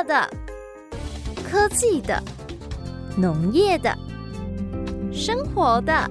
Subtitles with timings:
[0.00, 0.30] 乐的、
[1.44, 2.22] 科技的、
[3.18, 3.94] 农业的、
[5.12, 6.10] 生活的。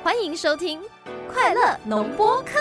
[0.00, 0.80] 欢迎收听
[1.32, 2.52] 《快乐农播课》。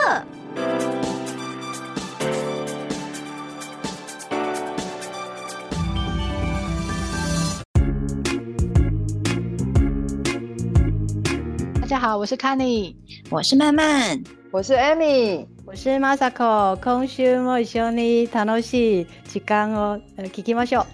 [11.79, 12.95] 大家好，我是 Kenny，
[13.29, 14.19] 我是曼曼，
[14.50, 16.76] 我是 Amy，我是 Masako。
[16.76, 20.86] 今周も一绪に楽しい时间を闻きましょう。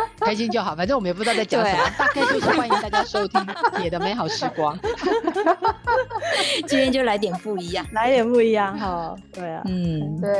[0.20, 3.40] 开心就好，反正我们也不知道在讲什么，啊、大概就是欢迎大家收听
[3.82, 4.78] 《野的美好时光》。
[6.66, 9.14] 今天就来点不一样，来点不一样哈。
[9.32, 10.30] 对啊，嗯，对。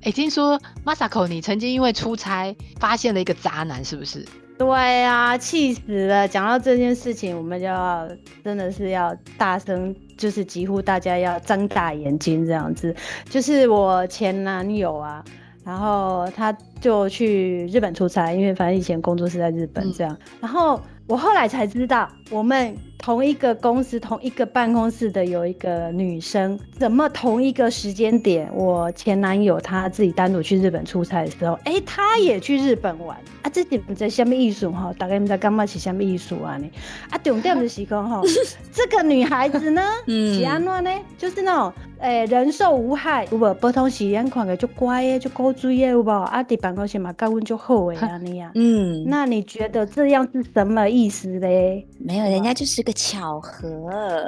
[0.00, 4.24] 哎、欸，听说 Masako 你曾经因为出差发现了一个渣男，是不是？
[4.58, 6.26] 对啊，气死了！
[6.26, 8.08] 讲到这件事情，我们就要
[8.42, 12.92] 真的是要大声，就是几乎大家要睁大眼睛这样子。
[13.30, 15.24] 就是我前男友啊，
[15.68, 20.14] 然后他就去日本出差，因为反正以前工作是在日本这样。
[20.14, 22.74] 嗯、然后我后来才知道，我们。
[22.98, 33.50] 同一个公司、同一个办公室的有一个女生，怎么同一个时间点，我前男友他自己单独去日本出差的时候，哎、欸，他也去日本玩啊？
[33.50, 34.92] 这点在什么艺术哈？
[34.98, 36.56] 大概不知道干嘛是什么艺术啊？
[36.58, 36.68] 呢
[37.08, 38.20] 啊，重点的是讲哈，
[38.72, 40.90] 这个女孩子呢，是安怎呢？
[41.16, 43.54] 就是那种哎、欸，人兽无害，有无？
[43.54, 46.10] 不同时间看个就乖的，就高追的，有无？
[46.10, 51.86] 啊，在办公室嘛，高温就好的啊，你呀，嗯，那你觉得这样是什么意思嘞？
[51.98, 52.87] 没有，人家就是。
[52.88, 53.68] 个巧合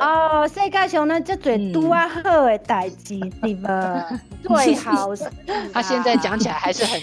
[0.01, 4.07] 哦，世界上呢，这最多啊好的代志，对吧？
[4.43, 5.25] 最好是，
[5.73, 7.01] 他现在讲起来还是很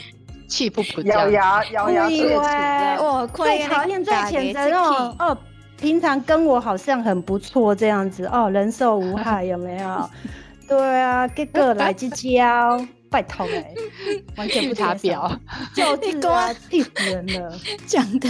[0.48, 2.36] 气不不咬牙咬牙切齿。
[3.04, 5.38] 哦，最讨厌最谴责哦哦，
[5.82, 10.10] 平常跟我好像很不错这样子哦，人兽无害有没有？
[10.70, 13.74] 对啊，结果来这招，拜托哎，
[14.38, 15.32] 完全不查表，
[15.74, 17.52] 就一个气死人了，
[17.88, 18.30] 讲的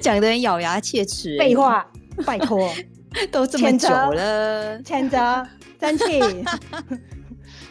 [0.00, 1.86] 讲的很咬牙切齿，废话。
[2.22, 2.70] 拜托，
[3.30, 5.46] 都这么久了，谴责，
[5.80, 6.20] 生气。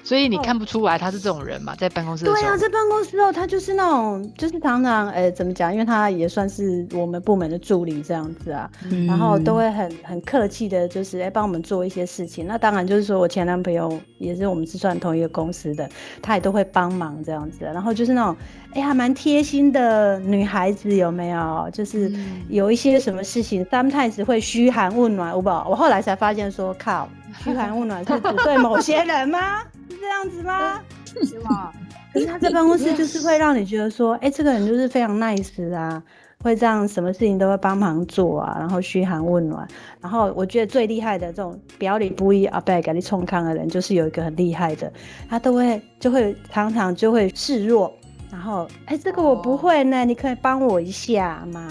[0.09, 1.75] 所以你看不出来他是这种人嘛？
[1.75, 2.41] 在办公室的时候。
[2.41, 5.71] 对啊，在办公室哦，他就是那种，就是常常哎、欸，怎么讲？
[5.71, 12.47] 因为他也算是我们部门的助理这样子啊，嗯、然后都会很很客气的，就是哎帮、欸、我们做一些事情。
[12.47, 15.87] 那当然就是说我前男朋友也是我们是算同一个公司的，
[16.23, 17.63] 他也都会帮忙这样子。
[17.65, 18.35] 然后就是那种
[18.71, 21.69] 哎、欸、还蛮贴心的女孩子，有没有？
[21.71, 22.11] 就是
[22.47, 27.07] 有一些什么事情、嗯、，sometimes 会嘘寒问暖，我不，我后来才发现说靠，
[27.43, 29.61] 嘘寒问暖是只对某些人吗？
[29.89, 30.81] 这样子吗？
[31.05, 31.71] 是吗？
[32.13, 36.01] 可是他在办公室就是会让你觉得说，哎、欸，这个人就是非常 nice 啊，
[36.43, 39.67] 会这样什么事情都会帮忙做啊，然后嘘寒问暖。
[40.01, 44.91] 然后我觉得最厉害的这种表里不一啊，被给你冲康的人，就是有一个很厉害的，
[45.29, 47.93] 他都会就会常常就会示弱，
[48.31, 51.67] 然后哎、欸，这个我不会呢，你可以帮我一下嘛？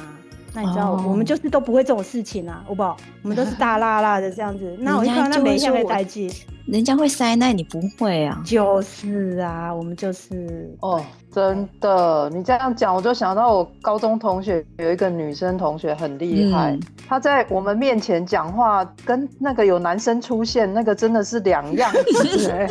[0.54, 2.96] 那你知道我们就是都不会这种事情啊，好不好？
[3.22, 4.76] 我们都是大辣辣的这样子。
[4.78, 6.30] 那我一看他每天会带劲。
[6.70, 8.42] 人家会塞奶，你不会啊？
[8.44, 11.02] 就是啊，我们就是哦，
[11.32, 12.28] 真的。
[12.30, 22.36] 你这样讲，我就想到我高中同学有一个女生同学很厉害，嗯、她在我们面前讲话，跟那个有男生出现，那个真的是两样子。
[22.38, 22.68] 真的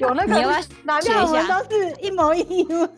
[0.00, 0.34] 有那个
[0.84, 2.90] 男生我们都是一模一样。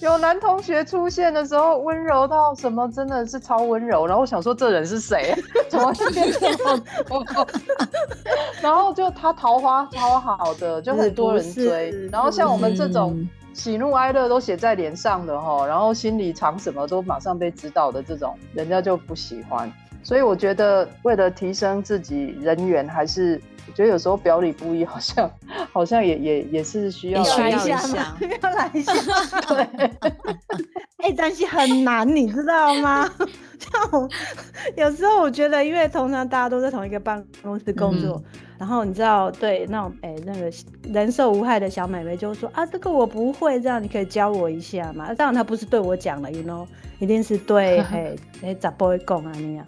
[0.00, 4.06] 有男同学出现的时候，温柔到什么，真的是超温柔。
[4.06, 5.34] 然后我想说，这人是谁？
[5.70, 6.78] 怎么变这么
[7.08, 7.48] 多？
[8.62, 11.90] 然后就他桃花超好的，就很多人追。
[12.10, 19.70] 然后像我们这种喜怒哀乐都写在脸上的哈，然后心里藏什么都马上被知道的这种，人家就不喜欢。
[20.02, 25.30] 所以我觉得，为了提升自己人缘，还是我觉得有时候表里不一，好像
[25.72, 27.80] 好像也也也是需要来一下，
[28.42, 28.92] 要来一下。
[29.48, 29.62] 对，
[30.98, 33.10] 哎、欸，但是很难，你知道吗？
[34.76, 40.50] 有时候我觉得，因为通常大家都在同一个办公室工作，嗯、然后你知道，对那种哎、欸、那个
[40.92, 45.12] 人兽无害的小美眉就说啊，这个我不会，这样你可以教我一下嘛？
[45.14, 46.66] 当然她不是对我讲了，you know，
[46.98, 49.64] 一定是对 嘿哎咋不会讲啊那样。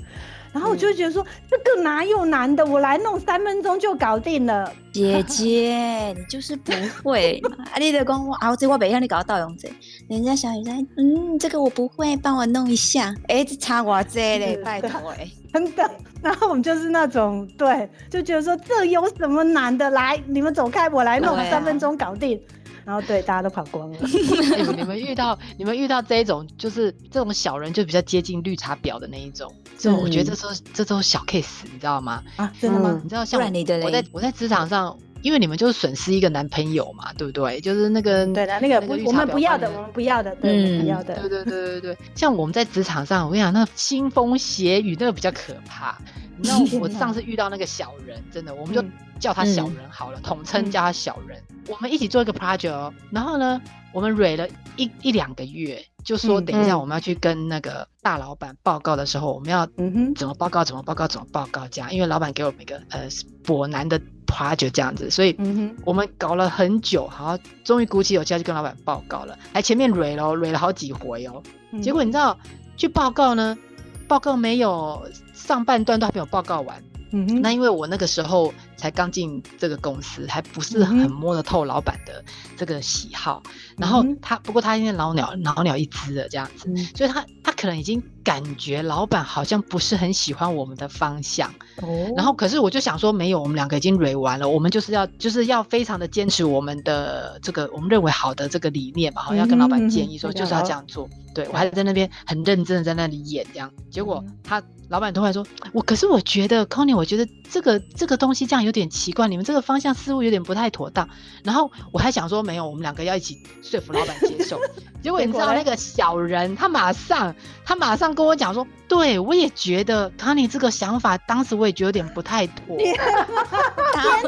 [0.53, 4.73] 然后我就觉得说，嗯、这个哪有难的，我来弄三分钟就搞定了。
[4.93, 7.41] 姐姐，你就是不会
[7.73, 7.79] 啊！
[7.79, 9.71] 你的公啊，这我没让你搞到用这，
[10.09, 13.15] 人家小雨在，嗯，这个我不会，帮我弄一下。
[13.29, 15.89] 哎，这差我这嘞，拜托哎，真的。
[16.21, 19.89] 然后我们就是那种对，就觉得说这有什么难的？
[19.91, 22.41] 来，你们走开，我来弄，三分钟搞定。
[22.85, 23.99] 然后对，大家都跑光了。
[24.57, 29.53] 你们你们遇到你们遇到这一种，就是这种小人，就比较接近绿茶婊的那一种。
[29.79, 32.23] 这种我觉得这时候这都是小 case，你知道吗？
[32.37, 33.01] 啊，真的吗？
[33.03, 34.97] 你知道像我你的我在我在职场上。
[35.23, 37.61] 因为你们就是损失一个男朋友嘛，对不对？
[37.61, 41.15] 就是那个对的，那个不，我们不要的，我们不要的，对，不要的。
[41.21, 45.99] 对对对对对，像我们在职场上，我跟你讲，那腥风血雨，那个比较可怕。
[46.39, 48.83] 你知道我 上次遇到那个小人，真的，我们就
[49.21, 51.41] 叫他小人好了，统称叫他小人。
[51.69, 53.61] 我们一起做一个 project，然后呢，
[53.93, 59.69] 我们蕊了一一两个月，就说等一下我们要去跟那个大老板报告的时候，我们要
[60.17, 63.07] 怎么报告，怎么报告，怎么报告这样，因为老板给我们一个呃
[63.45, 64.01] 博难的。
[64.31, 65.37] project 这样子，所以
[65.85, 69.37] 我们搞了很久，好，终于鼓起勇气去跟老板报告了。
[69.53, 71.43] 哎，前面蕊了，蕊了好几回哦。
[71.83, 72.39] 结果你知道，
[72.77, 73.59] 去报告呢，
[74.07, 76.81] 报告没有上半段都还没有报告完。
[77.13, 82.25] 嗯哼，那因为我那个时候才刚进这个公司，还不是很摸得透老板的
[82.57, 83.43] 这个喜好。
[83.45, 91.51] 嗯、然后他，不过他现在老鸟老鸟一只了这样子，嗯、所以他他可能已经感觉老板好像不是很喜欢我们的方向。
[91.83, 101.09] 哦，然后可是我就想说，没有，我们两个已经蕊完了，我们就是要就是要非常的坚持我们的这个我们认为好的这个理念嘛，好像要跟老板建议说就是要这样做。
[101.13, 104.63] 嗯、对，我还在那边很认真的在那里演这样，结果他。
[104.91, 111.09] 老板突然说：“我可是我觉得，Connie，我觉得这个这个东西这样有点奇怪，你们这个方向似乎有点不太妥当。”
[111.45, 114.59] 然后我还想说：“没有，我们两个要一起说服老板接受。
[115.01, 117.33] ”结果你知道那个小人，他马上
[117.65, 122.97] 他马上跟我讲说：“对，我也觉得 Connie 这个想法，当时我也觉得有点不太妥。” 天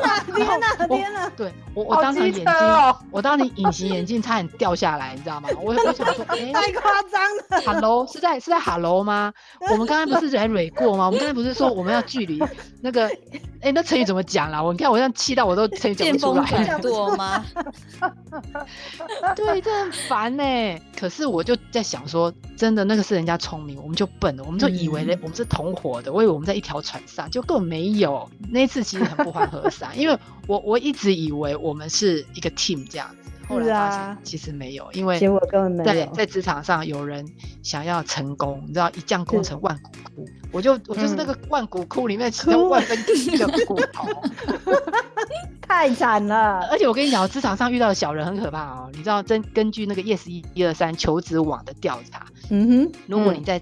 [0.00, 0.20] 哪！
[0.20, 0.87] 天哪！
[0.87, 1.29] 天哪！
[1.37, 2.44] 对我我当时眼睛，
[3.11, 5.49] 我当时隐形眼镜差点掉下来，你知道吗？
[5.61, 7.62] 我我想说：“哎， 太夸张了。
[7.67, 9.32] ”Hello，是在是在 Hello 吗？
[9.70, 10.51] 我们刚刚不是在。
[10.52, 11.06] 蕊过吗？
[11.06, 12.40] 我们刚才不是说我们要距离
[12.81, 13.10] 那个？
[13.62, 14.60] 哎、欸，那成语怎么讲啦？
[14.60, 16.44] 我你看我这样气到我都成语讲不出来。
[16.46, 17.44] 见风转舵吗？
[19.37, 20.43] 对，这很烦呢。
[20.99, 28.28] 可是我就在想说，真的那个是人家聪明，我们就笨了，我们就以为呢我们是同伙的，嗯、我以为我们在一条船上，就根本没有。
[28.50, 30.19] 那一次其实很不欢而散，因为
[30.49, 33.31] 我我一直以为我们是一个 team 这样子。
[33.48, 35.18] 后来发现其实没有，因为
[35.84, 37.26] 在在职场上有人
[37.62, 44.06] 想要成功，你知道一将功成万骨枯，我就我就是那个万骨枯里面其中万分之一的 骨头，
[45.60, 46.60] 太惨了。
[46.70, 48.90] 而且我跟你讲，职场上遇到的小人很可怕哦。
[48.92, 53.60] 你知道，根根据那个 Yes 一一二三求职网的调查，嗯哼，如果你在。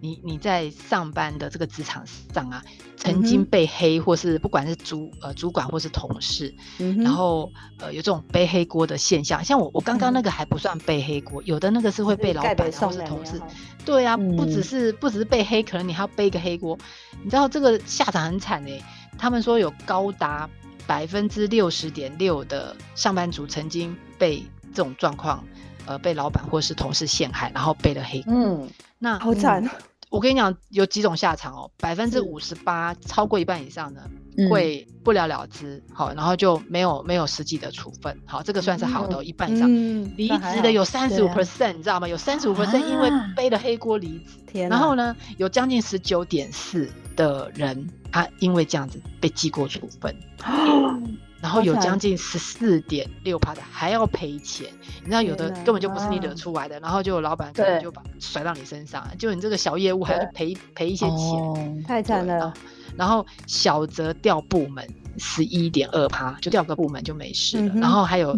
[0.00, 2.62] 你你在上班的这个职场上啊，
[2.96, 13.40] 曾经被黑，或是不管是主呃主管或是同事，嗯、然后呃有这种背黑锅的现象，像我我刚刚那个还不算背黑锅，嗯、有的那个是会被老板或是同事，
[13.84, 16.78] 对啊，不只是不只是被黑，可能你还要背一个黑锅，
[17.22, 18.80] 你知道这个下场很惨哎，
[19.18, 20.48] 他们说有高达
[20.86, 24.42] 百分之六十点六的上班族曾经被
[24.72, 25.44] 这种状况，
[25.88, 28.68] 呃被老板或是同事陷害，然后背了黑锅，嗯，
[28.98, 29.64] 那好惨。
[29.64, 29.70] 嗯
[30.10, 34.00] 我跟你讲，有几种下场哦，百分之五十八，超过一半以上的
[34.48, 39.68] 会不了了之，好，然后就没有没有实际的处分，好，这个算是好的，一半以上。
[40.16, 42.08] 离职的有三十五 percent，你知道吗？
[42.08, 44.66] 有三十五 percent 因为背了黑锅离职。
[44.66, 50.16] 然后呢，有将近十九点四的人，他因为这样子被记过处分。
[51.40, 54.66] 然后有将近十四点六趴的还要赔钱，
[55.00, 62.52] 你知道有的根本就不是你惹出来的，然后就有老板可能就把甩到你身上，就你这个小业务还要去赔赔一些钱，太惨了。
[62.96, 64.84] 然后小则调部门
[65.16, 67.74] 十一点二趴，就调个部门就没事了。
[67.76, 68.36] 然后还有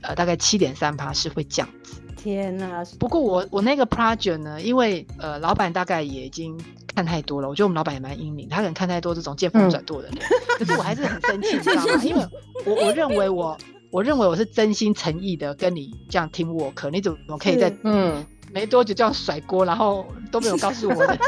[0.00, 1.92] 呃大概七点三趴是会降职。
[2.22, 2.84] 天呐！
[2.98, 6.56] 不过我我那个 project 呢，因为呃老板大概也已经
[6.94, 10.16] 看太多了，我觉得我们老板也蛮英明，他可能看太多这种见风转舵的人。
[10.16, 10.20] 嗯、
[10.58, 12.02] 可是我还是很生气， 你知道吗？
[12.04, 12.22] 因为
[12.64, 13.58] 我我认为我
[13.90, 21.18] 我认为我是真心诚意的跟你这样 team work，你怎么可以在嗯没多久就要甩锅，然后都没有告诉我的？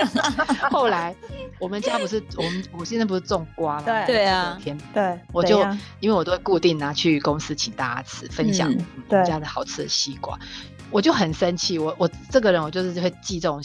[0.70, 1.14] 后来
[1.60, 3.82] 我们家不是我们我现在不是种瓜吗？
[3.84, 5.60] 对对啊，天对，我就
[6.00, 8.72] 因为我都会固定拿去公司请大家吃，分享
[9.08, 10.38] 我们家的好吃的西瓜，
[10.90, 13.62] 我就很生气，我我这个人我就是会记这种。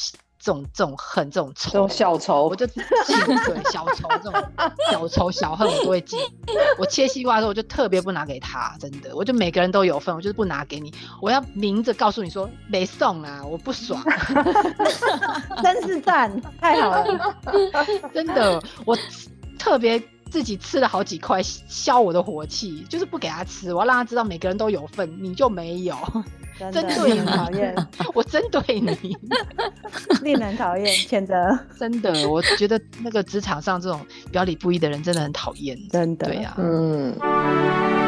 [0.47, 4.49] 这种这种恨，这种仇，这种小仇，我就记对小仇这种
[4.89, 6.15] 小仇小恨，我都会记。
[6.77, 10.93] 我切西瓜的时候，我就特别不拿给他，真的，我就每个人都有份，我就是不拿给你。
[11.21, 14.01] 我要明着告诉你说没送啊，我不爽。
[15.61, 17.35] 真是赞，太好了，
[18.13, 18.97] 真的，我
[19.59, 25.95] 特别自己吃了好几块消我的火气，就是不给他吃，我要让他知道每个人都有份，你就没有。
[26.71, 27.75] 针对你讨厌，
[28.15, 29.15] 我针对你，
[30.23, 31.35] 令人讨厌，谴责。
[31.77, 36.25] 真的，我觉得那个职场上这种表里不一的人真的很讨厌，真的。
[36.27, 38.06] 对呀，嗯。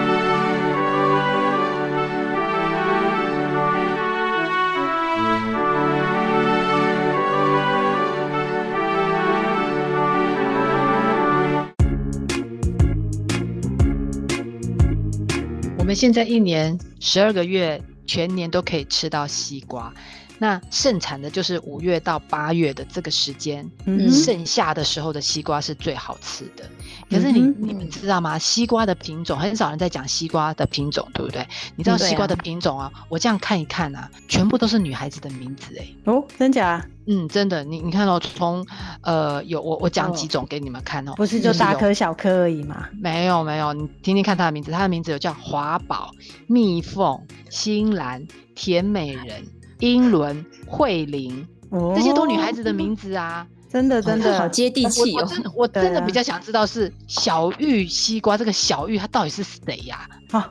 [15.89, 19.91] 们现在一年十二个月，全年都可以吃到西瓜。
[20.37, 26.63] 那盛产的就是五月到八月的这个时间，嗯、盛夏的时候的西瓜是最好吃的。
[27.09, 28.37] 可是你、嗯、你们知道吗？
[28.37, 31.43] 西瓜的品种很少人在讲西瓜的品种，对不对？
[31.75, 32.91] 你知道西瓜的品种啊？
[33.09, 35.87] 我这样看一看啊，全部都是女孩子的名字哎。
[36.05, 36.85] 哦，真假？
[37.09, 37.63] 嗯，真的。
[37.63, 38.65] 你你看哦，从
[39.01, 42.87] 呃有我我讲几种给你们看哦，不是就大颗小颗而已嘛？
[43.01, 46.11] 没有没有，你听听看它的名字，它的名字有叫华宝、
[46.47, 48.25] 蜜凤、新兰、
[48.55, 49.43] 甜美人。
[49.79, 51.47] 英伦、慧玲，
[51.95, 55.29] 这些都女孩子的名字啊，真的真的好接地气哦。
[55.55, 60.07] 我真的比较想知道是小玉西瓜，这个小玉她到底是谁呀？
[60.31, 60.49] 啊，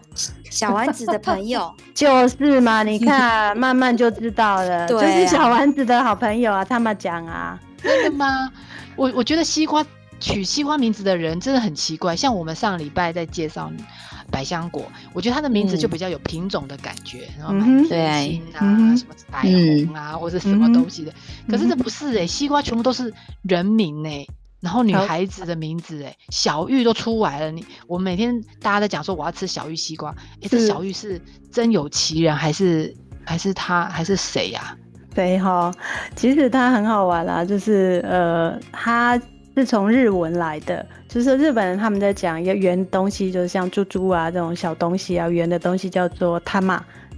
[0.50, 8.50] 小丸子的朋友 就是嘛，你看慢慢就知道了， 就是小丸子的好朋友啊，他们讲啊，真的吗？
[8.96, 9.84] 我我觉得西瓜
[10.20, 13.70] 取西瓜名字的人真的很奇怪，像我们上礼拜在介绍。
[14.30, 21.12] 百香果，我觉得它的名字就比较有品种的感觉，然后满天星啊，什么彩虹啊，或者什么东西的。
[21.48, 24.26] 可是这不是哎，西瓜全部都是人名哎，
[24.60, 27.50] 然后女孩子的名字哎，小玉都出来了。
[27.50, 31.20] 你我每天大家在讲说我要吃小玉西瓜，哎，这小玉是
[31.50, 32.94] 真有其人还是
[33.24, 34.76] 还是他还是谁呀？
[35.14, 35.72] 对哈，
[36.14, 39.20] 其实它很好玩啦，就是呃，它
[39.58, 40.86] 是从日文来的。
[41.08, 46.60] 就是日本人他们在讲一个圆东西，就是像猪猪啊这种小东西啊，圆的东西叫做た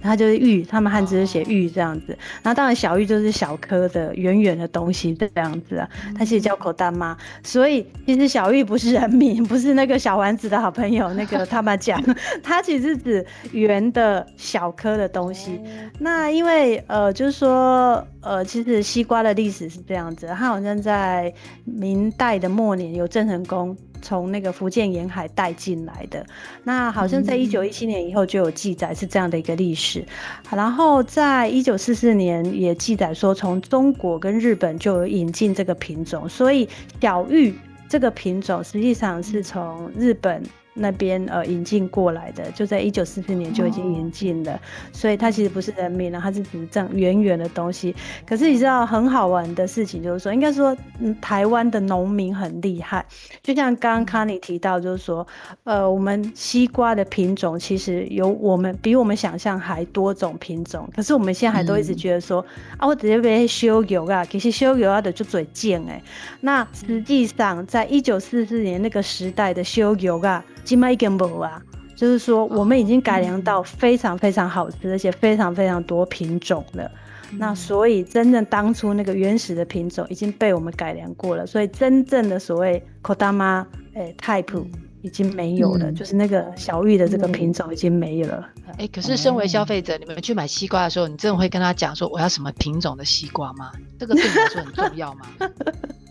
[0.02, 2.16] 它就是玉，他们汉字是写玉这样子。
[2.42, 7.16] 然后当然小玉就是小颗的圆圆的东西这样子啊，它其实叫こだま。
[7.42, 12.00] 所以其实小玉不是人名，不 是那个小丸子的好朋友那个他们讲，
[12.42, 15.60] 它其实是指圆的小颗的东西。
[15.98, 21.32] 那因为呃就是说呃其实西瓜的历史是这样子，它好像在
[21.64, 23.76] 明代的末年有郑成功。
[24.01, 26.25] 从那个福建沿海带进来的，
[26.63, 30.05] 那好像在一九一七年以后就有记载是这样的一个历史，
[30.49, 36.67] 然后在一九四四年也记载说从中国跟日本就有引进这个品种，所以
[36.99, 37.53] 小玉
[37.87, 40.41] 这个品种实际上是从日本。
[40.73, 44.59] 那边呃引进过来的，就在一九四四年就已经引进了，
[44.93, 47.93] 所以它其实不是人民了，它是只是这样远远的东西。
[48.25, 53.05] 可是你知道很好玩的事情就是说，应该说，嗯，台湾的农民很厉害，
[53.43, 55.27] 就像刚刚康妮提到，就是说，
[55.65, 62.45] 呃，我们西瓜的品种其实有我们比我们想象还多种品种，可是我们现在还都一直觉得说，
[62.77, 66.01] 啊，我直接被修油啊，其实修油啊的就嘴贱哎。
[66.39, 70.43] 那实际上在一九四四年那个时代的修油啊。
[70.64, 71.62] 金麦根博啊，
[71.94, 76.90] 就是说我们已经改良到非常非常好吃，而且非常非常多品种了。
[77.32, 84.64] 嗯、那所以真正当初那个原始的品种已经被我们改良过了，所以真正的所谓こだま诶 type
[85.01, 88.49] 已经没有了，嗯、就是那个小玉的这个品种已经没有了。
[88.67, 93.71] 哎、欸，可是身为消费者，嗯、你们去买西瓜的时候，你真的会跟他讲说我要什么品种的西瓜吗？
[93.99, 95.25] 这个对你来说很重要吗？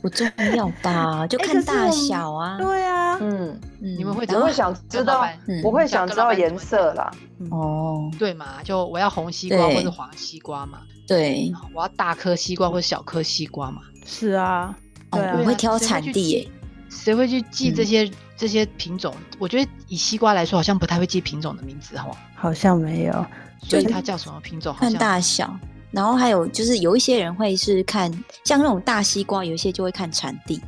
[0.03, 2.57] 不重要吧， 就看大小啊。
[2.57, 5.27] 欸、对啊，嗯，你们会只会想知道，
[5.63, 7.11] 我会想知道颜色啦。
[7.51, 10.79] 哦，对嘛，就我要红西瓜或是黄西瓜嘛。
[11.07, 13.83] 对，我要大颗西瓜或者小颗西瓜嘛。
[14.07, 14.75] 是啊，
[15.11, 16.49] 对啊，我会挑产地耶。
[16.91, 19.15] 谁会去记这些这些品种？
[19.39, 23.27] 我觉得以西瓜来说，好像不太会记品种的名字，好好像没有。
[23.63, 24.75] 所以它叫什么品种？
[24.79, 25.55] 看大小。
[25.93, 28.09] 然后还有就是有一些人会是看
[28.45, 30.63] 像那种大西瓜，有一些就会看产地，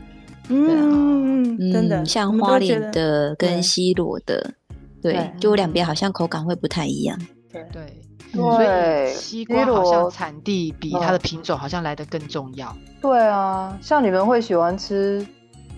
[0.48, 4.52] 嗯，真的，像花莲的跟西罗的，
[5.00, 7.16] 对，就两边好像口感会不太一样，
[7.52, 8.02] 对对
[8.32, 15.24] 对，西瓜好像产地比它的品种好像来得更重要，对啊，像你们会喜欢吃。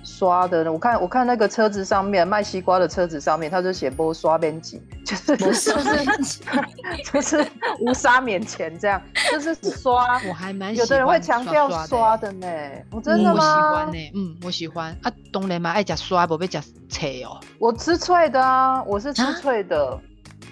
[0.05, 5.73] 刷的，我看我看那个车子上面卖西瓜的车子上面，他就写波刷边辑， 就是就是
[7.13, 7.47] 就是
[7.81, 9.01] 无沙免钱这样，
[9.33, 10.21] 就是刷。
[10.29, 12.47] 我还蛮有的人会强调刷的呢，
[12.91, 13.71] 我真的吗？
[13.73, 15.13] 我喜欢呢，嗯，我喜欢啊。
[15.33, 17.41] 当然嘛，爱吃刷，不被吃脆哦。
[17.59, 19.99] 我吃脆的啊，我是吃脆的。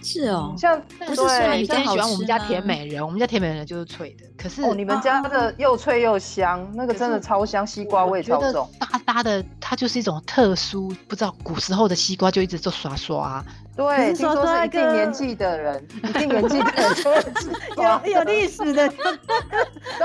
[0.03, 4.25] 是哦，像不是说喜欢我们家甜美人，我们家甜美人就是脆的。
[4.37, 8.69] 可是哦，你们家的又脆又香，那个真的超香，西瓜味超重。
[8.79, 13.45] 大大的，它就是一种特殊，不知道古时候的西瓜就一直做刷刷。
[13.75, 17.51] 对，听说是一定年纪的人，一定年纪的人就会吃。
[18.13, 18.89] 有有历史 的，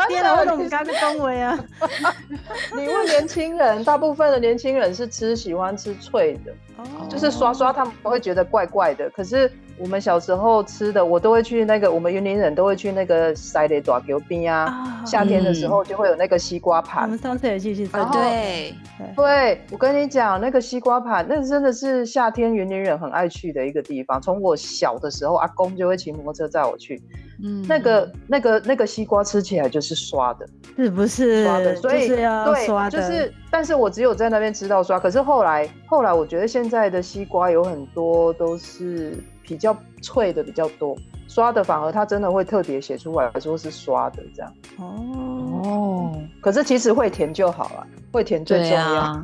[0.08, 1.58] 天哪，我怎么刚刚恭维啊？
[2.78, 6.54] 你问年轻人，大部分的年轻人是吃喜欢吃脆的，
[7.10, 9.52] 就是刷刷他们会觉得怪怪的，可是。
[9.80, 15.04] 我们小时候吃的，我都会去那个，我们云林人都会去那个塞雷大桥边啊。
[15.06, 17.04] 夏天的时候就会有那个西瓜盘。
[17.04, 17.88] 我们上次也去吃。
[18.12, 18.74] 对
[19.16, 24.22] 对，我跟你讲，那个西瓜盘，那真的是夏天云林人很爱去的一个地方。
[24.22, 27.02] 从我小的时候，阿公就会骑摩托车载我去。
[27.44, 31.46] 嗯，那个那个那个西瓜吃起来就是刷的，是不是？
[31.46, 33.00] 刷的，所以就是要刷的。
[33.00, 35.00] 对，就是，但是我只有在那边吃到刷。
[35.00, 39.16] 可是后来后来，我觉得现在的西瓜有很多都是
[39.48, 40.96] 比较脆的比较多，
[41.28, 44.54] 刷的反而它真的会特别写出来说是刷的这样。
[44.78, 49.24] 哦哦，可是其实会填就好了，会填最重要。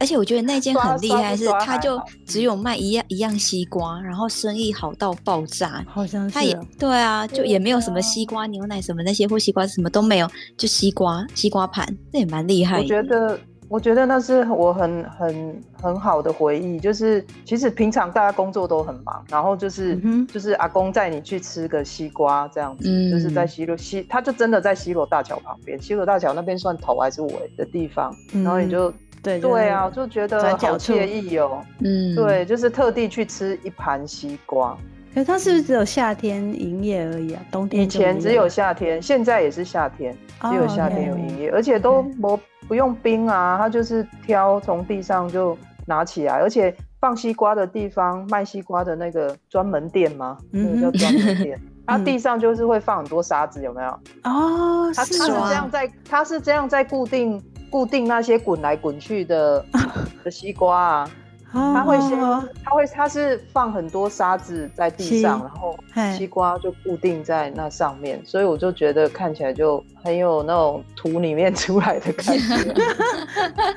[0.00, 5.84] 而且我觉得那间很厉害，是他就只有卖一样一样西瓜，然后生意好到爆炸。
[5.86, 6.34] 好像是。
[6.34, 12.78] 他也对啊，就也没有什么西瓜牛奶什么那些或西瓜什么都没有，就西瓜西瓜盘，那也蛮厉害。
[12.78, 13.38] 我觉得，
[13.72, 16.78] 我觉得那是我很很很好的回忆。
[16.78, 25.80] 就是其实平常大家工作都很忙，然后就是、嗯、就是阿公载你去吃个西瓜这样子，嗯、就是在西罗西，他就真的在西罗大桥旁边。
[25.80, 28.92] 西罗大桥那边算头还是尾的地方，嗯、然后你就。
[29.22, 31.62] 对对啊，就觉得好惬意哦。
[31.78, 34.76] 嗯，对，就是特地去吃一盘西瓜。
[35.14, 37.40] 可是它是不是只有夏天营业而已啊？
[37.48, 37.84] 冬天？
[37.84, 42.36] 以前只有夏天，现在也是夏天，只有夏天有营业，而且都不
[42.72, 50.38] 不用冰啊，它就是挑从地上就拿起来，而且放西瓜的地方卖西瓜的那个专门店吗？
[50.54, 51.60] 嗯，叫专门店。
[51.86, 53.90] 它地上就是会放很多沙子，有没有？
[54.24, 57.38] 哦，它是这样在，它是这样在固定。
[57.68, 59.62] 固定那些滚来滚去的
[60.24, 61.10] 的西瓜啊，
[61.52, 62.18] 它会先，
[62.64, 65.78] 它会，它是放很多沙子在地上，然后
[66.16, 72.72] 西瓜就固定在那上面，所以我就觉得看起来就很有那种土里面出来的感觉。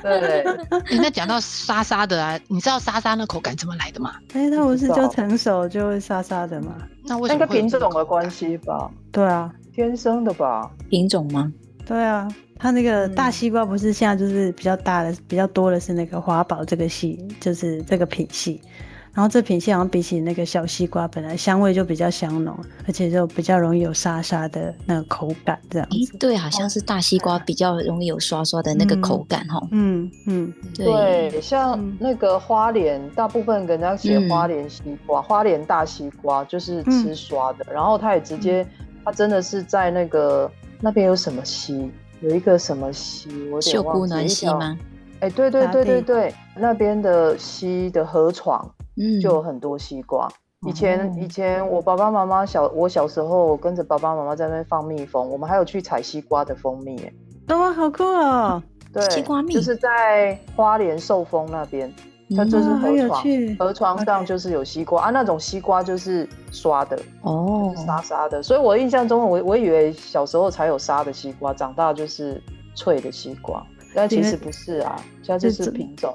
[0.02, 4.14] 对，欸、那讲到沙沙的啊，你知道沙沙那口感怎么来的吗？
[4.32, 6.74] 哎、欸，它不是就成熟就会沙沙的吗？
[7.04, 8.90] 那为什么那个品种的关系吧？
[9.12, 10.70] 对啊，天生的吧？
[10.88, 11.52] 品种吗？
[11.84, 12.26] 对啊。
[12.58, 18.60] 它那个大西瓜不是现在就是比较大的、嗯、比较多的是那个华宝这个系，就是这个品系。
[19.12, 22.54] 然后这品系好像比起那个小西瓜，本来香味就比较香浓，
[22.86, 25.96] 而且就比较容易有沙沙的那个口感这样子。
[25.96, 29.58] 欸、对，好像是大西瓜比较容易有刷刷的那个口感哈。
[29.70, 38.66] 嗯嗯，对，对，像那个花莲，大部分跟人家写花莲西瓜，嗯、花莲大西瓜就是吃刷的，嗯、然后它也直接，
[39.02, 41.90] 它真的是在那个那边有什么溪？
[42.20, 43.70] 有一个什么溪，我有点忘记。
[43.70, 44.78] 秀姑峦溪吗？
[45.20, 50.28] 哎、欸，对对对对对，那边的溪的河床，嗯，就有很多西瓜。
[50.62, 56.96] 嗯、以前以前我爸爸妈妈小，我小时候跟着爸爸妈妈在那边放蜜蜂，我们还有去采西瓜的蜂蜜，
[57.46, 58.62] 哎，哇，好酷哦！
[58.92, 61.92] 对，西瓜蜜就是在花莲寿丰那边。
[62.34, 68.42] 它就是河床，嗯、河床上就是有西瓜.啊，那种西瓜就是刷的哦，沙沙的。
[68.42, 72.42] 所以我印象中，我我以为小时候才有沙的西瓜，长大就是
[72.74, 76.12] 脆的西瓜，但其实不是啊，它就是品种。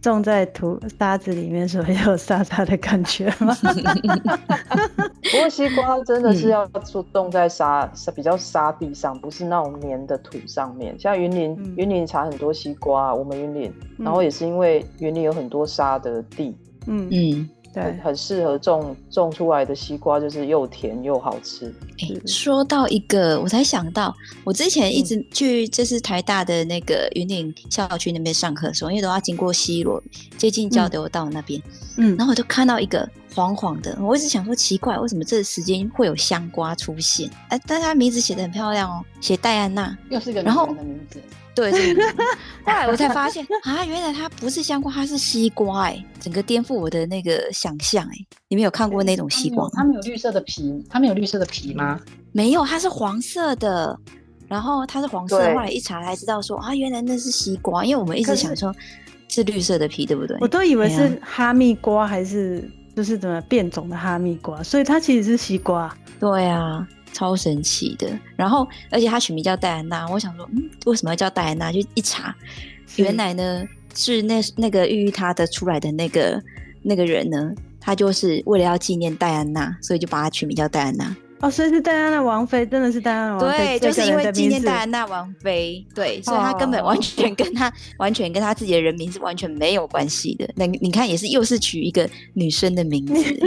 [0.00, 3.54] 种在土沙子里面，所以有沙沙的感觉吗？
[5.30, 6.66] 不过西瓜真的是要
[7.12, 10.98] 种在沙沙、嗯、比较沙地上，不是那种黏的土上面。
[10.98, 17.50] 像云林，云、嗯、林产很多西瓜，我们云林，然后也是因为云林有很多沙的地，嗯嗯。
[17.72, 21.72] 嗯对，很适合种种出来的西瓜，就是又甜又好吃。
[21.98, 30.02] 欸、说到一个，我才想到，我之前一直去，这是台大的那个云岭校区那边上课的时候，因为都要经过西罗，
[30.36, 31.62] 接近交流道那边，
[31.96, 37.30] 嗯，然后我就看到一个黄黄的，我一直想说奇怪，为什么这个时间会有香瓜出现？
[37.50, 41.20] 哎、欸，但它名字写的很漂亮哦，写戴安娜，又是一个女人的名字。
[41.54, 42.04] 对，对，对，
[42.64, 48.12] 后来我才发现啊，原来它不是香瓜，它是西瓜哎，整个颠覆我的那个想象哎。
[48.48, 49.70] 你们有看过那种西瓜吗？
[49.74, 52.00] 它没有绿色的皮，它没有绿色的皮吗？
[52.32, 53.98] 没有，它是黄色的。
[54.48, 58.74] 然后它是黄色，对后来一查才知道说啊，原来那是西瓜，因为我们一直想说
[59.28, 60.36] 是绿色的皮，对不对？
[60.40, 65.96] 我都以为是哈密瓜，还是就是怎么变种的哈密瓜，所以它其实是西瓜。
[66.18, 66.84] 对啊。
[67.12, 71.72] 超神奇的，然后而且他取名叫戴安娜，我想说，嗯，为什么要叫戴安娜？
[71.72, 72.34] 就一查，
[72.96, 76.42] 原来呢是那那个孕育他的出来的那个
[76.82, 81.16] 那个人呢，他就是为了要纪念戴安娜，所以就把他取名叫戴安娜。
[81.40, 90.46] 哦，所以是戴安娜王妃，真的是戴安娜王妃，对，就是因为纪念戴安娜王妃，对，所以她根本完全跟她、哦、完全跟她自己的人名是完全没有关系的。
[90.54, 93.14] 那你看，也是又是取一个女生的名字。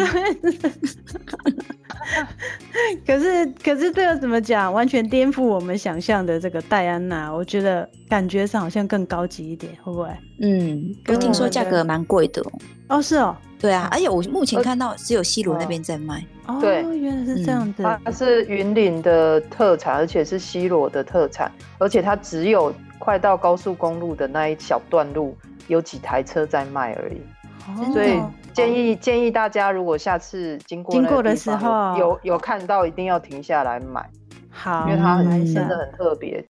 [3.05, 4.73] 可是，可是这个怎么讲？
[4.73, 10.09] 完全颠覆我们想象的这个戴安娜，我觉得感觉上好像更高级一点，会不会？
[10.41, 12.51] 嗯，我听说价格蛮贵的哦。
[12.87, 13.37] 哦，是哦。
[13.63, 16.21] 对啊，而且我目前看到只有西螺那边在卖。
[16.47, 17.81] 哦，对原来是这样子。
[18.03, 25.33] 它是云岭的特产，而且是西罗的特产，而且它只有快到高速公路的那一小段路
[25.69, 27.21] 有几台车在卖而已。
[27.65, 28.21] 哦，所以
[28.51, 34.05] 建议建议大家，如果下次经过经过的时候有有看到，一定要停下来买。
[34.49, 36.45] 好，因为它真的很特别。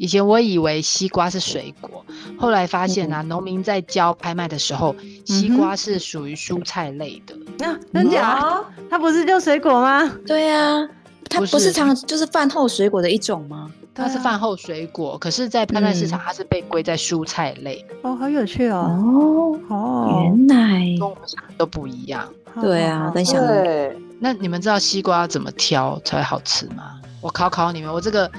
[0.00, 2.02] 以前我以为西瓜是水果，
[2.38, 7.36] 后来发现啊，农民在交拍卖的时候，西瓜是属于蔬菜类的。
[7.58, 8.64] 那真假？
[8.88, 10.10] 它不是叫水果吗？
[10.26, 10.88] 对啊，
[11.28, 13.70] 它不是常就是饭后水果的一种吗？
[13.94, 17.84] 它是饭后水果，可是，在拍卖市场，它是被归在蔬菜类。
[18.00, 19.58] 哦，好有趣哦！
[19.68, 22.26] 哦哦，原来跟我们想的都不一样。
[22.62, 23.94] 对啊，跟想的。
[24.18, 26.98] 那你们知道西瓜怎么挑才会好吃吗？
[27.20, 28.30] 我考考你们，我这个。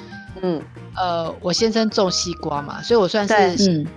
[0.41, 0.61] 嗯，
[0.95, 3.33] 呃，我先生种西瓜嘛，所以我算是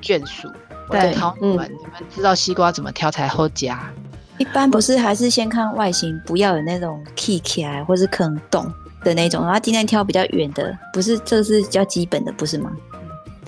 [0.03, 0.49] 眷属。
[0.89, 3.91] 我在考你们，你们知道西瓜怎么挑才好夹？
[4.37, 8.71] 一般不是还是先看外形，不要有那种起起来或是坑洞
[9.03, 12.71] 的那种，然后尽量挑比较远的，不是这是比较基本的，不是吗？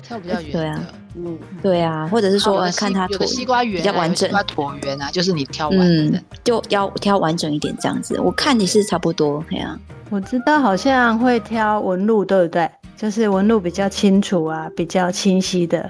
[0.01, 0.83] 挑比较远的，对啊，
[1.15, 8.19] 嗯，对啊，或者是说看它有的西瓜圆比较完整，西瓜椭圆啊，就是你挑完整，就要挑完整一点这样子。
[8.19, 9.77] 我看你是差不多，对啊。
[10.09, 12.67] 我知道好像会挑纹路，对不对？
[12.97, 15.89] 就是纹路比较清楚啊，比较清晰的，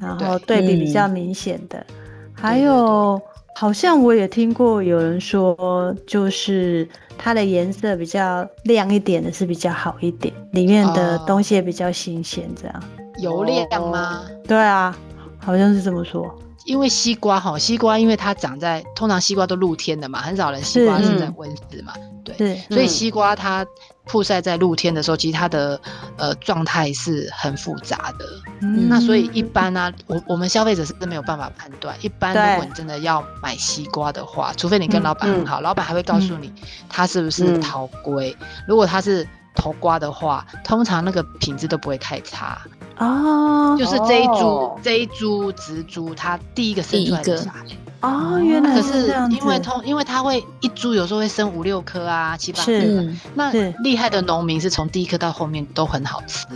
[0.00, 1.78] 然后对比比较明显的。
[1.78, 1.94] 嗯、
[2.34, 3.20] 还有，
[3.54, 12.82] 好像我也听过有人说，就是它的颜色比较亮一点的是比较好一点，里面的东西也比较新鲜，这样。
[13.18, 14.22] 油亮吗？
[14.48, 14.96] 对啊，
[15.38, 16.34] 好像是这么说。
[16.64, 23.66] 因为西瓜哈，西瓜因为它长在，通常西瓜都露天的嘛，很少人西瓜是在温室嘛，嗯、对，所以西瓜它
[24.04, 25.80] 曝晒在露天的时候，其实它的
[26.16, 28.24] 呃状态是很复杂的。
[28.60, 31.96] 嗯、那所以一般呢、啊，我我们消费者是没有办法判断。
[32.00, 36.52] 一般如果你真的要买西瓜的话，除非你跟老板很好，嗯、老板还会告诉你
[36.88, 38.36] 它是不是桃龟。
[38.40, 42.60] 嗯、如果它是头瓜的话，通常那个品质都不会太差。
[42.98, 47.64] 哦，就是这一株，哦、这一株植株，它第一个生出来的小孩。
[48.00, 49.36] 哦，原来是这样子。
[49.36, 52.64] 可是因为通，因为它会一株有时候会生五六颗啊，七八颗。
[52.64, 53.52] 是那
[53.82, 56.46] 厉害的农民是从第一颗到后面都很好吃。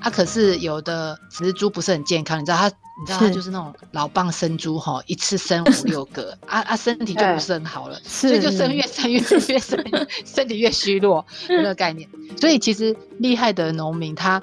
[0.00, 9.84] 啊，可是有的植株不是很健康，你知道它，你知道它就是那种老蚌生珠哈，一次生五六个， 啊啊，身体就不是很好了，所以就生越生越越生，
[10.24, 12.08] 身体越虚弱，那个概念。
[12.40, 14.40] 所以其实厉害的农民他。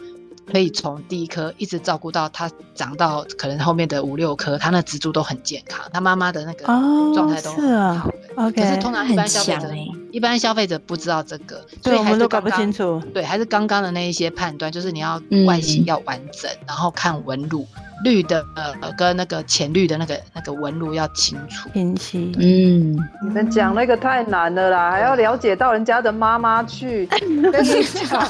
[0.51, 6.65] 可以从第一颗一直照顾到它长到可能后面的五六颗，它那植株都很健康，它妈妈的那个
[7.13, 8.09] 状态都很好。
[8.35, 13.01] 哦、是啊，可是通常一般消费者，欸、一般消费者不知道这个，对，我们都搞不清楚。
[13.13, 17.67] 对，还是刚刚的那一些判断，就是你要外形要完整，嗯、然后看纹路。
[18.03, 28.29] 绿的呃跟那个浅绿的那个那个纹路要清楚清晰，嗯，你们讲那个太难了啦，还要了解到人家的妈妈去 跟你讲，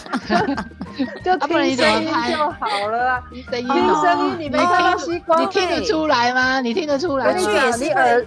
[1.23, 3.60] 就听声音就好了 啊，听声
[4.32, 6.62] 音，你没看到西瓜，你听得出来吗？
[6.62, 7.39] 你听得出来吗？
[7.77, 8.25] 你耳，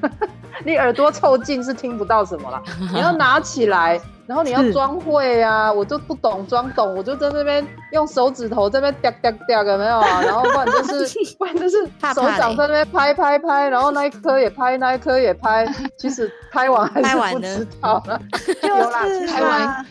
[0.64, 2.62] 你耳朵凑近是听不到什么了，
[2.92, 4.00] 你要拿起来。
[4.26, 10.22] 然后你要装会啊，我就不懂装懂，我就在那边用手指头这边掉掉掉，有没有啊？
[10.24, 18.20] 然后不然就是 不然就是手掌在那边拍拍拍，然后那一颗也拍，那一颗也拍，其实拍完还是不知道了。
[18.62, 19.84] 有啦，拍完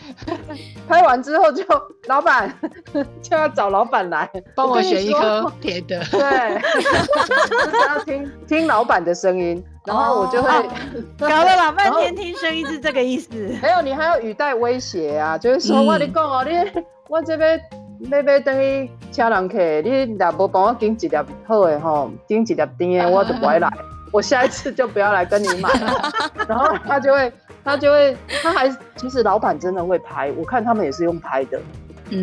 [0.88, 1.62] 拍完之后就
[2.06, 2.52] 老板
[3.20, 6.60] 就要找老板来帮我选一颗别的，对，
[7.38, 9.62] 就是要听听老板的声音。
[9.84, 10.64] 然后我就会、哦、
[11.18, 13.52] 搞了老半天，听声音是这个意思。
[13.60, 17.60] 还有，你还要语带威胁啊，就是说，我跟你讲哦，你我这边
[18.10, 23.70] 要要等于请人客，你若无帮我订一粒好的吼，订一粒甜的， 我就不会来。
[24.12, 25.68] 我下一次就不要来跟你买。
[25.80, 26.12] 了。
[26.46, 27.32] 然后他就会，
[27.64, 31.58] 他就会，他还其实老板真的会拍，我看他们也是用拍的，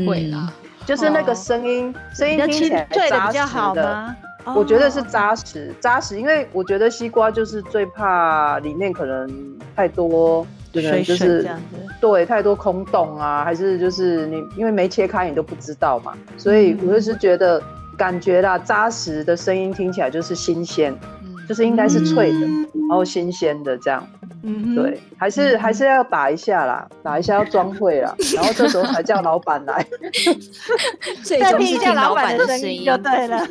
[0.08, 0.52] 会啦，
[0.86, 4.16] 就是那个声音，声音听起来比较好吗？
[4.56, 11.02] 我觉得是扎实，扎实，因为我觉得西瓜就是最怕里面可能太多，对？
[11.04, 11.50] 就是
[12.00, 17.62] 对太多空洞啊，还是就是你因为没切开你都不知道嘛，所以我就是觉得
[17.98, 20.98] 感觉啦，扎实的声音听起来就是新鲜，
[21.48, 24.08] 就是应该是脆的，然后新鲜的这样。
[24.42, 29.86] 嗯，对，还是还是要打一下啦，打一下要装会啦，然后这时候才叫老板来，
[31.24, 33.46] 再听一下老板的声音就对了。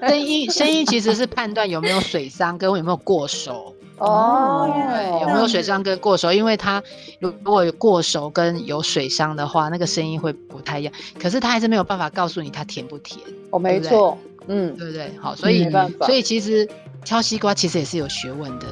[0.06, 3.74] 声音声音其实是判断有没有水伤跟有没有过熟。
[4.02, 6.32] 哦，对，有没有水伤跟过熟？
[6.32, 6.82] 因为它
[7.20, 10.92] 如如果有过熟跟有水伤的话，那个声音会不太一样。
[11.20, 13.24] 可是它还是没有办法告诉你它甜不甜。
[13.50, 15.12] 哦，没错，嗯，对不对？
[15.20, 16.68] 好，所以所以其实
[17.04, 18.66] 挑西瓜其实也是有学问的。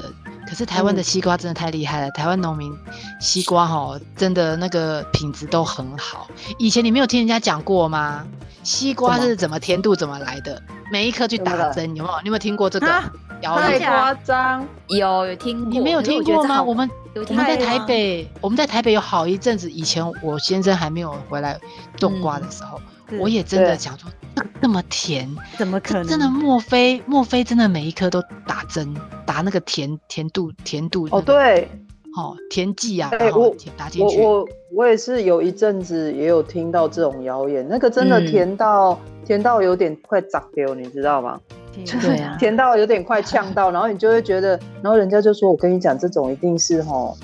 [0.49, 2.77] 可是台湾的西瓜真的太厉害了，嗯、台湾农民
[3.21, 6.29] 西瓜哈，真的那个品质都很好。
[6.59, 8.27] 以前你没有听人家讲过吗？
[8.65, 10.61] 西瓜是怎么甜度怎么来的？
[10.91, 12.19] 每一颗去打针，有没有？
[12.23, 12.87] 你有没有听过这个？
[13.43, 14.67] 太夸张！
[14.89, 15.73] 有有听过？
[15.73, 16.63] 你没有听过吗？
[16.63, 16.89] 我们
[17.29, 19.71] 我们在台北，我们在台北有好一阵子。
[19.71, 21.59] 以前我先生还没有回来
[21.97, 22.81] 种瓜的时候，
[23.19, 24.11] 我也真的想说，
[24.61, 26.07] 那么甜，怎么可能？
[26.07, 31.09] 真的莫非莫非真的每一颗都打针，打那个甜甜度甜度？
[31.11, 31.69] 哦，对，
[32.17, 34.21] 哦，甜剂啊，我打进去。
[34.21, 38.99] 我我我也是有一阵子也有听到这种谣言，那个真的甜到。
[39.27, 41.39] 甜到有点快炸掉，你知道吗？
[41.73, 47.17] 对啊，甜到有点快呛到，然后你就会觉得，然后人家就说：“我跟你讲，这种一定是吼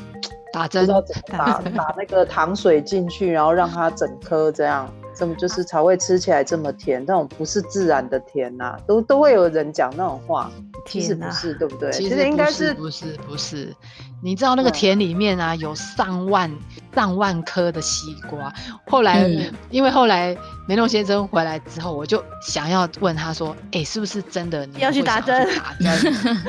[0.53, 0.87] 打针，
[1.27, 7.03] 打 打那个糖水进去，然后让它整颗这样，这么就是才会吃起来这么甜。
[7.07, 10.51] 那种不是自然的甜呐，都都会有人讲那种话。
[10.87, 11.91] 其实不是，对不对？
[11.91, 13.75] 其实应该是不是不是。
[14.23, 16.51] 你知道那个田里面啊，有上万
[16.95, 18.53] 上万颗的西瓜。
[18.87, 19.29] 后来，
[19.71, 25.47] 因为后来梅隆先生回来之后，我就想要问他说：“哎，是不是真的你要去打针？”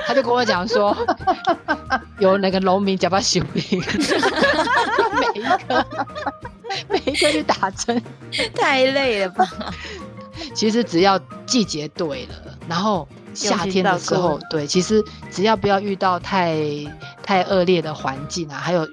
[0.06, 0.95] 他就跟我讲说
[2.19, 3.63] ：“有那个农民假把修理，
[5.19, 5.86] 每一颗
[6.89, 8.01] 每一颗去打针，
[8.56, 9.47] 太累了吧？”
[10.53, 13.08] 其实只要季节对了，然后。
[13.34, 16.58] 夏天的时候，对，其实只要不要遇到太
[17.21, 18.84] 太恶劣的环境啊，还有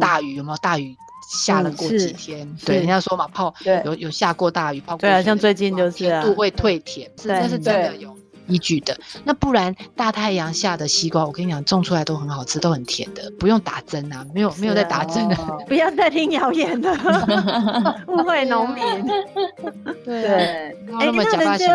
[0.00, 0.96] 大雨，有没有大雨
[1.30, 2.56] 下了过几天？
[2.66, 4.98] 对，人家说嘛，泡有有下过大雨，泡过。
[4.98, 8.12] 对啊，像最近就是甜度会退甜，是这是真的有
[8.48, 8.98] 依据的。
[9.24, 15.36] 那不然大太阳下的西瓜，我跟你讲，种出来都很好吃，都很甜的，不用打针啊，没有没有在打针的，
[15.68, 18.82] 不要再听谣言了， 误会农民。
[20.04, 21.68] 对，然后那么假发型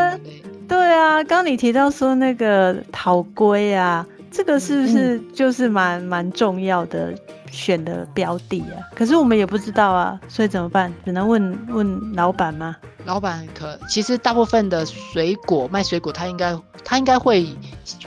[0.67, 0.93] 对。
[0.93, 7.13] 啊，刚你提到说那个桃龟啊，这个是不是就是蛮蛮重要的
[7.53, 8.81] 选的标的啊？
[8.95, 10.91] 可是我们也不知道啊，所以怎么办？
[11.05, 12.75] 只能问问老板吗？
[13.05, 17.45] 老板可其实大部分的水果卖水果，他应该他应该会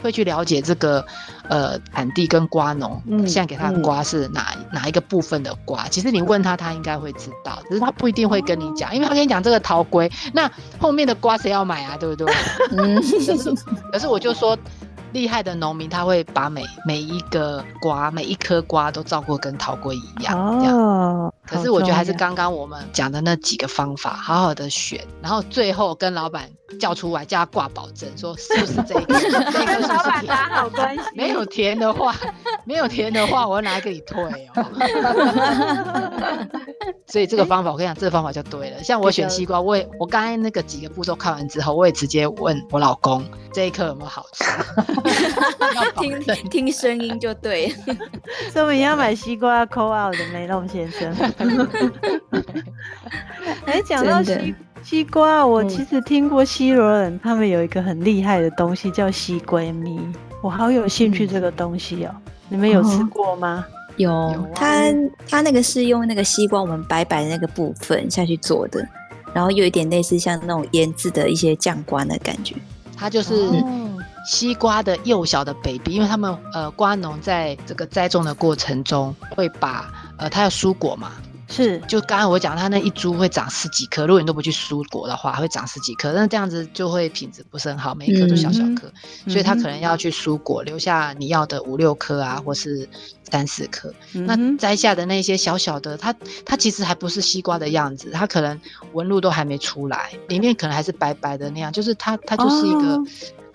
[0.02, 1.04] 会去了解这个
[1.48, 5.86] 呃产地跟瓜农，嗯，现在给他的瓜是哪、嗯、哪一个部分的瓜？
[5.88, 11.96] 其实你问他，他应该会知道，只是他不一定会跟你讲，因为他跟你讲这个桃龟，那后面的瓜谁要买啊？
[12.00, 12.34] 对不对？
[12.76, 13.54] 嗯，可是
[13.92, 14.58] 可是我就说。
[15.16, 20.38] 厉害的农民，他会把每每一个瓜、每一颗瓜都照顾跟桃龟一样。
[20.38, 29.06] 哦，可是我觉得还是刚刚我们讲的那几个方法，好好的选，然后最后跟老板叫出来，叫他挂保证，说是不是这个？
[29.50, 29.88] 这个是不是甜？
[29.88, 31.02] 老板打好关系。
[31.14, 32.14] 没有甜的话，
[32.66, 34.22] 没有甜的话，我要拿来给你退
[34.54, 34.64] 哦。
[37.06, 38.82] 所以这个方法，我跟你讲，这个方法就对了。
[38.82, 44.44] 像我选西瓜，我也我刚才那个几个步骤看完之后，我也直接问我老公，这一颗有没有好吃？
[46.00, 47.74] 听听声音就对，
[48.52, 51.14] 所以你要买西瓜 call out 的梅隆先生。
[53.66, 59.98] 哎，讲到西西瓜，我其实听过西罗人他们有一个很厉害的东西叫西龟蜜，
[60.42, 62.14] 我好有兴趣这个东西哦。
[62.48, 63.66] 你们有吃过吗？
[63.96, 64.84] 有，它
[65.28, 68.86] 它那个是用那个西瓜我们白白的那个部分下去做的，
[69.32, 72.54] 然后有一点类似像那种腌制的一些酱瓜的感觉，
[72.96, 73.32] 它就是。
[74.26, 81.12] 西瓜的幼小的 baby，因为他们呃瓜农在这个栽种的过程中会把呃它要蔬果嘛，
[81.48, 88.92] 是就刚刚我讲它那一株会长十几颗，如果你都不去蔬果的话，会长十几颗，那这样子就会品质不是很好，每一颗都小小颗，
[89.26, 92.88] 嗯、所以它可能要去蔬果，留下你要的五六颗啊，或是
[93.30, 93.94] 三四颗。
[94.14, 96.12] 嗯、那摘下的那些小小的，它
[96.44, 98.60] 它其实还不是西瓜的样子，它可能
[98.92, 102.96] 纹路都还没出来，里面可能还是白白的那样，就是它它就是一个。
[102.96, 103.06] 哦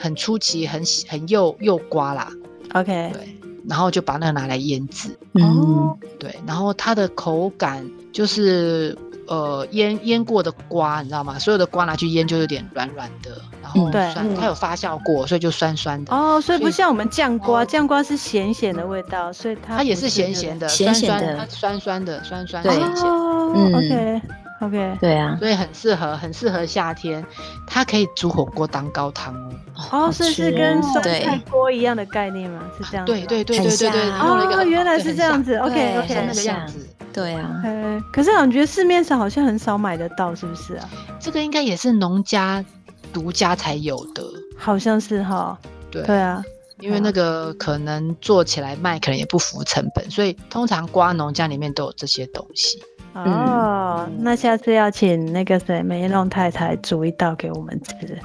[0.02, 2.28] 很出奇，很很幼幼瓜啦
[2.74, 3.38] ，OK，对，
[3.70, 11.38] 然后就把那个拿来腌制，嗯，对，然后它的口感就是呃腌腌过的瓜，你知道吗？
[11.38, 16.14] 所有的瓜拿去腌就有点软软的，然后酸，嗯、它有发酵过，所以就酸酸的。
[16.14, 24.22] 哦，所以不像我们酱瓜，酱瓜是咸咸的味道，所以它它也是咸咸的，咸咸的，酸酸的，酸酸的，对，哦，嗯，OK。
[24.62, 27.26] OK，对啊，所以很适合，很适合夏天。
[27.66, 29.52] 它可以煮火锅当高汤哦。
[29.92, 32.62] 哦，是是跟酸菜锅一样的概念吗？
[32.78, 33.06] 是这样。
[33.06, 34.02] 对对对对对对。
[34.12, 35.56] 哦，原来是这样子。
[35.58, 36.88] OK OK，那个样子。
[37.12, 37.60] 对啊。
[37.64, 40.88] 嗯，可是我觉得市面上好像很少买得到，是不是啊？
[41.20, 42.64] 这个应该也是农家
[43.12, 44.24] 独家才有的。
[44.58, 45.58] 好像是哈。
[45.90, 46.04] 对。
[46.04, 46.44] 对啊。
[46.80, 52.82] 因为那个可能做起来卖，可能也不符成本，所以通常瓜农家里面都有这些东西。
[53.14, 58.18] 哦，嗯、那下次要请那个谁梅弄太太煮一道给我们吃。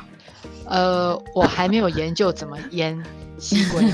[0.69, 3.01] 呃，我还没有研究怎么腌。
[3.39, 3.85] 西龟，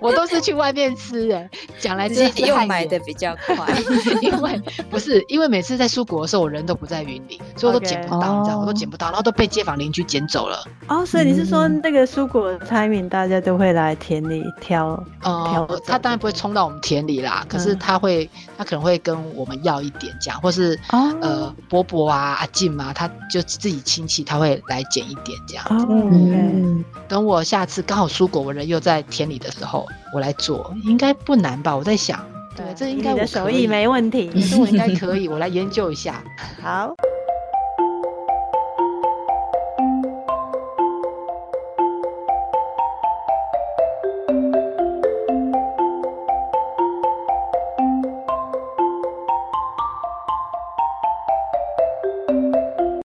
[0.00, 3.56] 我我都是去外面吃哎，讲来这些又买的比较快，
[4.22, 4.60] 因为
[4.90, 10.64] 不是因为每次在蔬果的时候，我人都不在云林，所以我都捡不到，你知道，我都捡不到，然后都被街坊邻居捡走了。
[10.88, 14.88] 哦，所以你是说那个蔬果的 timing，大家都会来田里挑？
[15.24, 20.78] 哦，他当然不会冲到我们田里啦，可是他会，他可能会跟我们要一点这样，或是
[21.20, 25.64] 呃伯伯啊阿静啊，他就自己亲戚他会来捡一点这样。
[25.78, 25.86] 子。
[25.90, 26.67] 嗯。
[26.68, 31.74] 嗯，等我下次刚好蔬果我人又在田里的时候，我来做，应该不难吧？
[31.74, 32.22] 我在想，
[32.54, 36.22] 对，这应该我的手艺没问题，这我应该可以， 我来研究一下。
[36.62, 36.94] 好。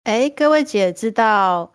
[0.02, 1.73] 哎，各位姐知道。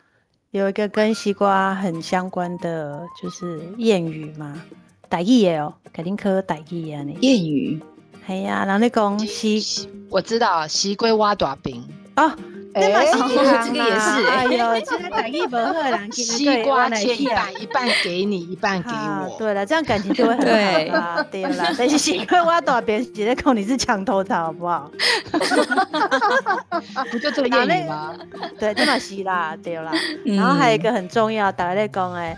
[0.51, 4.59] 有一个跟西瓜很相关的，就是谚语嘛，
[5.07, 7.13] 傣语的哦，肯定可傣语啊你。
[7.17, 7.79] 谚语，
[8.25, 12.31] 哎呀，然后你讲西，我知道西瓜挖大饼哦。
[12.73, 14.27] 哎，这个也是。
[14.27, 19.35] 哎呦，今 天台语不好啦，西瓜切一半，一半给你，一半给我。
[19.39, 21.25] 对了，这样感情就会很好啦。
[21.31, 24.91] 对啦，但是西瓜挖大饼，直接讲你是墙头草，好不好？
[27.11, 28.13] 不就这个谚语吗？
[28.59, 29.91] 对，这么是啦，对啦。
[30.25, 32.37] 然后还有一个很重要，大家在讲诶，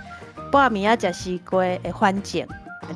[0.51, 2.47] 半暝仔吃西瓜会翻井。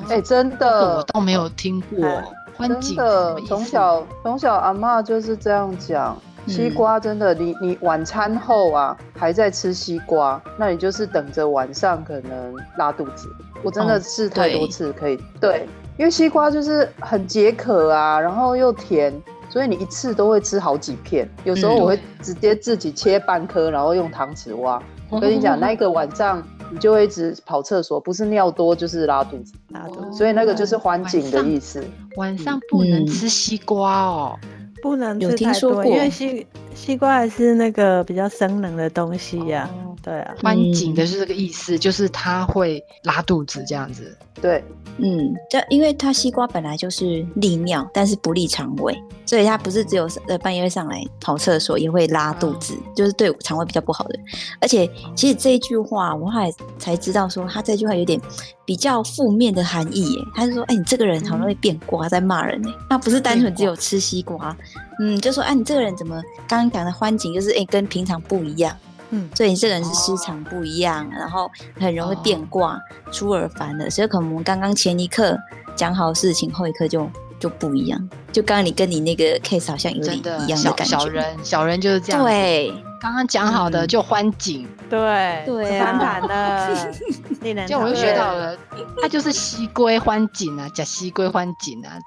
[0.10, 2.22] 哎，真的，我倒没有听过。
[2.58, 6.18] 翻井，真的，从小从小阿嬷就是这样讲。
[6.48, 13.28] 西瓜真的，你你晚餐后啊还在吃西瓜，那你就是等着晚上可能拉肚子。
[13.64, 19.12] 我真的试太多次可以，对，因为西瓜就是很解渴啊，然后又甜，
[19.50, 21.28] 所以你一次都会吃好几片。
[21.46, 24.80] 有时候我会直接自己切半颗，然后用汤匙挖。
[25.10, 30.14] 我跟你讲，那一个晚上你就会一直跑厕所，不是尿多就是拉肚子，拉肚子。
[30.14, 31.84] 所以那个就是缓颈的意思。
[32.18, 34.38] 晚上不能吃西瓜哦。
[34.86, 36.46] 不能吃太多，因为西
[36.76, 39.74] 西瓜还是那个比较生冷的东西呀、啊。
[39.84, 44.16] 哦、对啊，欢紧的是这个意思，嗯、就是它会拉肚子这样子。
[44.40, 44.64] 对，
[44.98, 54.20] 嗯，这因为它西瓜本来就是利尿，但是不利肠胃，所以它不是只有呃半夜会上来跑厕所，也会拉肚子，哦、就是对肠胃比较不好的。
[54.62, 58.22] 而且其实这一句话，我后来才知道说，他这句话有点
[58.64, 60.22] 比较负面的含义耶。
[60.36, 62.72] 他就说，哎、欸，你这个人好容易变卦，在骂人呢。
[62.92, 64.56] 那不是单纯只有吃西瓜，
[65.00, 68.78] 嗯，就说，哎、啊，你这个人怎么刚刚讲的欢景，就是哎、欸，跟平常不一样。
[69.10, 73.90] 嗯，所以你这个人是失常不一样，哦、然后很容易变卦，哦、出尔反尔。
[73.90, 75.38] 所以可能我们刚刚前一刻
[75.76, 78.10] 讲好事情，后一刻就就不一样。
[78.32, 80.98] 就刚刚你跟你那个 case 好像有点一样的感觉。
[80.98, 82.24] 小，小人，小人就是这样。
[82.24, 86.92] 对，刚刚讲好的就欢景，嗯、对对翻盘了。
[87.42, 88.58] 这样我又学到了，
[89.02, 91.98] 他就是西归欢景啊，假西归欢景啊。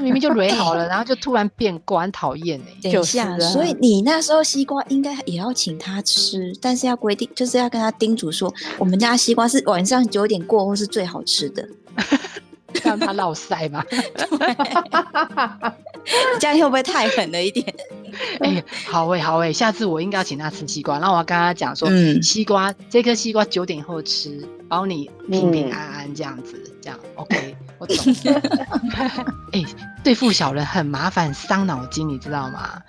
[0.00, 2.76] 明明就蕊好了，然后就突然变卦，很讨厌哎。
[2.82, 11.68] 等一下，所以你那时候西瓜应该也要请他吃，但是要规定，就是要跟他叮嘱说，我们家西瓜是晚上九点过后是最好吃的，
[12.84, 13.84] 让他落赛嘛。
[16.40, 17.64] 这样会不会太狠了一点？
[18.40, 27.51] 哎、欸，好哎、欸，好哎、欸，下次我应该要请他吃西瓜，然后我要跟他讲说，嗯，西瓜这颗西瓜九点后吃，保你平平安安这样子，嗯、这样 OK。
[27.82, 27.96] 我懂，
[29.52, 29.66] 哎、欸，
[30.04, 32.80] 对付小人很麻烦，伤脑筋，你知道吗？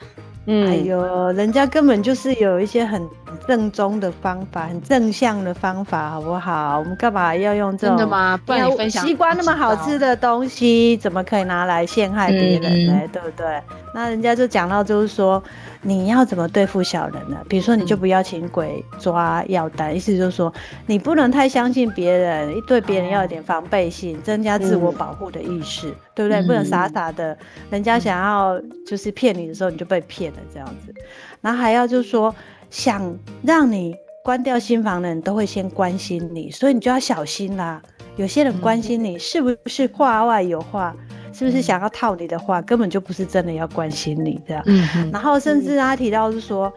[0.46, 3.02] 嗯，哎呦，人家根本就是有一些很
[3.48, 6.78] 正宗的方法，很正向的方法，好不好？
[6.78, 7.98] 我们干嘛要用这种？
[7.98, 8.38] 真的吗？
[8.46, 9.04] 不然你分享。
[9.08, 12.94] 西瓜那么好吃的东西，怎么可以拿来陷害别人呢？
[13.02, 13.60] 嗯、对不对？
[13.96, 15.42] 那人家就讲到，就是说
[15.86, 17.38] 你要怎么对付小人呢？
[17.48, 20.52] 比如说，你就不要请鬼抓药单，嗯、意思就是说
[20.88, 26.42] 你不能太相信别人，对别人要有点防备心，增加自我保护的意识，嗯、对不对？
[26.44, 27.38] 不能傻傻的，
[27.70, 30.40] 人家想要就是骗你的时候，你就被骗了。
[30.54, 30.94] 这样子，
[31.42, 32.34] 然后还要就是说，
[32.70, 33.94] 想让你
[34.24, 37.82] 关掉心房的人都会先关心你，所以你就要小心啦。
[38.16, 40.96] 有些人关心你是不是话外有话，
[41.34, 44.64] 是不是想要套你的话，根本就不是真的要关心你这样。
[44.66, 46.72] 嗯，然后甚至他提到是说，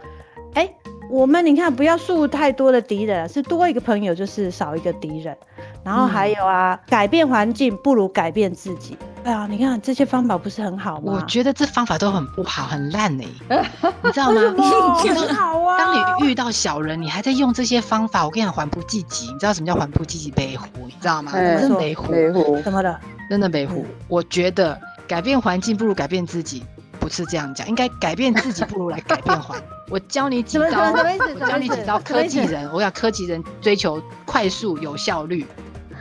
[0.54, 0.76] 哎、欸，
[1.10, 5.36] 我们你看不要树太多的敌人，是多一个朋友就是少一个敌人。
[5.84, 8.98] 然后还有啊，嗯、改变环境不如改变自己。
[9.22, 11.12] 哎呀，你看这些方法不是很好吗？
[11.14, 13.64] 我觉得这方法都很不好，很烂呢、 欸。
[14.02, 14.40] 你知道吗？
[15.04, 15.78] 很好啊。
[15.78, 19.26] 当你遇到小人，你还在用这些方法，我跟你讲，还不积极。
[19.32, 20.30] 你知道什么叫还不积极？
[20.32, 21.30] 北湖，你知道吗？
[21.32, 22.98] 北湖，北湖，怎么了？
[23.28, 23.86] 真的北湖。
[24.08, 26.64] 我觉得改变环境不如改变自己，
[26.98, 29.60] 不是这样讲，应该改变自己不如来改变环。
[29.88, 32.70] 我教你几招，我教你几招科技人。
[32.72, 35.46] 我讲科技人追求快速有效率。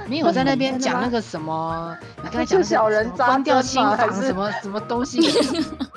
[0.07, 5.19] 没有在那边讲那个什么，你刚才讲小人关掉心房什么什么东西？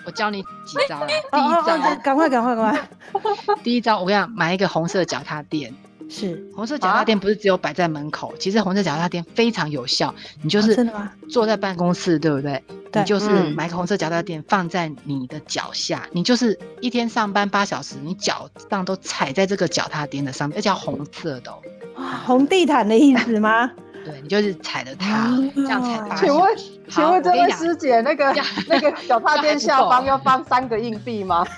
[0.07, 1.07] 我教你几招。
[1.07, 2.89] 第一招，赶快赶快赶快！
[3.63, 5.75] 第一招，我跟你讲，买一个红色脚踏垫。
[6.09, 10.15] 是红色脚踏垫不是只有摆在门口，其实红色脚踏垫非常有效。
[10.43, 10.89] 你就是
[11.31, 12.63] 坐在办公室，对不对？
[12.95, 21.59] 你就是买个红色脚踏垫放在你的脚下，你就是一天上班八小时，你脚上都踩在这个脚踏垫的上面，而且红色的哦。
[22.25, 23.71] 红地毯的意思 吗？
[24.05, 26.17] 对，你就是踩着它，这样踩。
[26.17, 26.57] 请问，
[26.89, 28.35] 请问这位师姐，那个
[28.67, 31.47] 那个脚踏垫 下方要放三个硬币吗？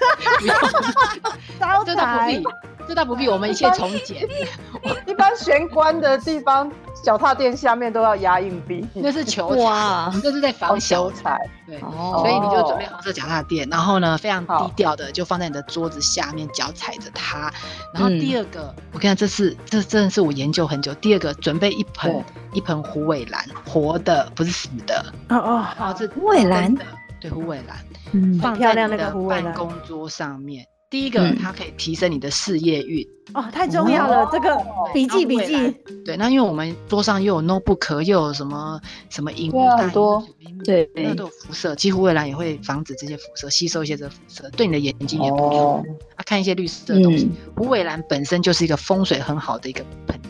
[1.87, 2.43] 这倒不必，
[2.91, 4.29] 这倒不必，我们一切从简。
[5.07, 6.69] 一般玄关的地方，
[7.05, 11.39] 脚踏垫下面都要压硬币，那是求财，这是在防求财。
[11.69, 17.49] 对，所以你就准备红色脚踏垫，然后呢，非常低调的就放在你的桌子下面，脚踩着它。
[17.95, 20.93] 然后第二个，我跟你讲，这是这真的是我研究很久。
[20.95, 25.01] 第二个，准备一盆一盆虎尾兰，活的，不是死的。
[25.29, 26.75] 哦哦，好，这虎尾兰，
[27.21, 30.67] 对，虎尾兰，放在你的办公桌上面。
[30.91, 34.29] 第一个，它可以提升你的事业运哦，太重要了。
[34.33, 34.61] 这个
[34.93, 35.73] 笔记笔记，
[36.05, 40.21] 对，那因为我们桌上又有 notebook，又有什么什么荧幕，很多，
[40.65, 45.85] 对，那都有辐射，几乎未来也会防止这些辐射，吸收一些这辐射，对你的眼睛也不错。
[46.17, 50.21] 啊，看一些绿色的东西，虎尾兰本身就是一个风水很好的一个盆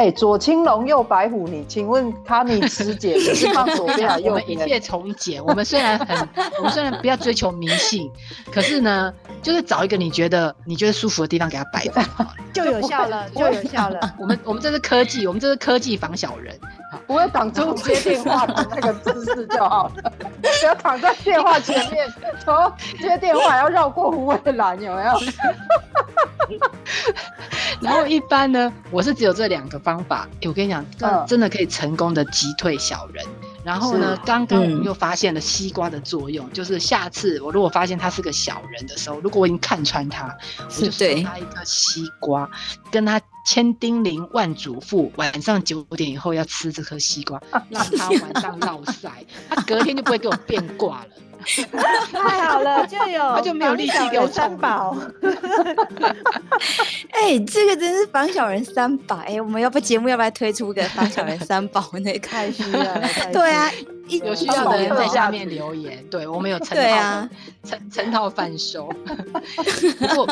[0.00, 0.06] 栽。
[0.06, 4.46] 哎，左青龙右白虎，你请问卡尼 师姐，你是放左边还是右边？
[4.46, 5.44] 我们一切从简。
[5.44, 6.28] 我们虽然很，
[6.58, 8.10] 我们虽然不要追求迷信，
[8.50, 12.02] 可是呢，就是找一个你觉得你觉得舒服的地方给他摆着，
[12.54, 14.00] 就有效了，就有效了。
[14.18, 16.58] 我们我们这是科技，我们这是科技防小人，
[17.10, 20.12] 不会挡住接电话的那个姿势就好了。
[20.40, 22.06] 不要躺在电话前面，
[22.44, 25.12] 从接电话要绕过虎尾兰，有没有？
[27.82, 30.28] 然后一般呢，我是只有这两个方法。
[30.44, 33.26] 我跟你讲，真真的可以成功的击退小人。
[33.62, 42.50] 然后呢，刚刚我们又发现了西瓜的作用，就是下次我如果发现他是个小人的时候，如果我已经看穿他，我就送他一个西瓜，
[42.90, 51.08] 跟他千叮咛万嘱咐，晚上九点以后要吃这颗西瓜， 让他晚上落晒，他隔天就不会给我变卦了。
[52.12, 54.96] 太好了，就有他就没有力气给我三宝。
[57.10, 59.40] 哎、欸，这个真是防小人三宝哎、欸！
[59.40, 62.28] 我们要不节目要不要推出个防小人三宝那个？
[62.28, 63.70] 太需要了，对啊，
[64.18, 67.28] 有需要的人在下面留言，对我们有成套，
[67.64, 68.88] 成成套贩售。
[69.98, 70.28] 不过。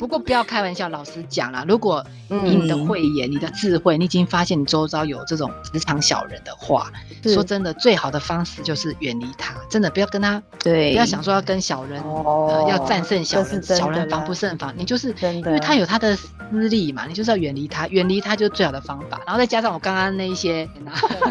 [0.00, 6.90] 不过不要开玩笑，老实讲啦，如果以你的慧眼、嗯、你的智慧，你已经发现你周遭有这种职场小人的话，
[7.22, 9.54] 说真的，最好的方式就是远离他。
[9.68, 14.72] 真的不要跟他，对，不要想说要跟小人，哦呃、要战胜小人，小人防不胜防。
[14.74, 16.30] 你就是因为他有他的私
[16.70, 19.20] 利嘛，你就是要远离他，远离他就是最好的方法。
[19.26, 20.66] 然后再加上我刚刚那一些，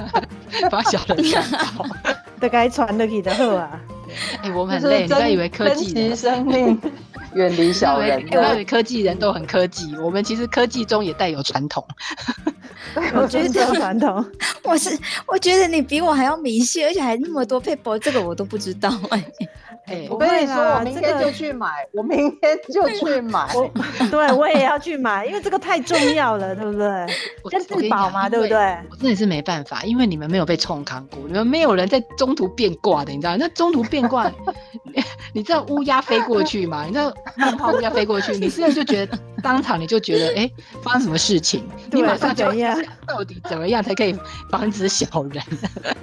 [0.70, 1.88] 把小人 吓到，
[2.40, 3.80] 都该传得起的好啊。
[4.42, 6.80] 哎、欸，我们很累， 你不要以为科技生命。
[7.36, 11.86] 远离小人，因为科技人都很科技，我们其实科技中也带有传统。
[13.14, 14.26] 我觉得传统，
[14.64, 19.20] 我是我觉得你比我还要迷信，而且还那么多配博，这个我都不知道哎。
[19.20, 19.50] 欸、
[20.10, 23.48] 我跟你说，我明天就去买，这个、我明天就去买。
[24.10, 27.06] 对，我也要去买，因为这个太重要了，对不对？
[27.50, 28.58] 跟自保嘛，对不对？
[28.90, 33.38] 我真的是没办法，因为你们没有被冲康过，你们没有人在中途变卦的，你知道？
[33.38, 34.32] 那中途变卦，
[35.34, 36.86] 你知道乌鸦飞过去吗？
[36.88, 37.14] 你知道
[37.74, 41.68] 乌鸦飞过去，你现在 就觉得当场你就觉得，哎、欸，发生什么事情？
[41.92, 42.76] 你马上就要
[43.08, 44.16] 到底怎么样才可以
[44.52, 45.44] 防止小人？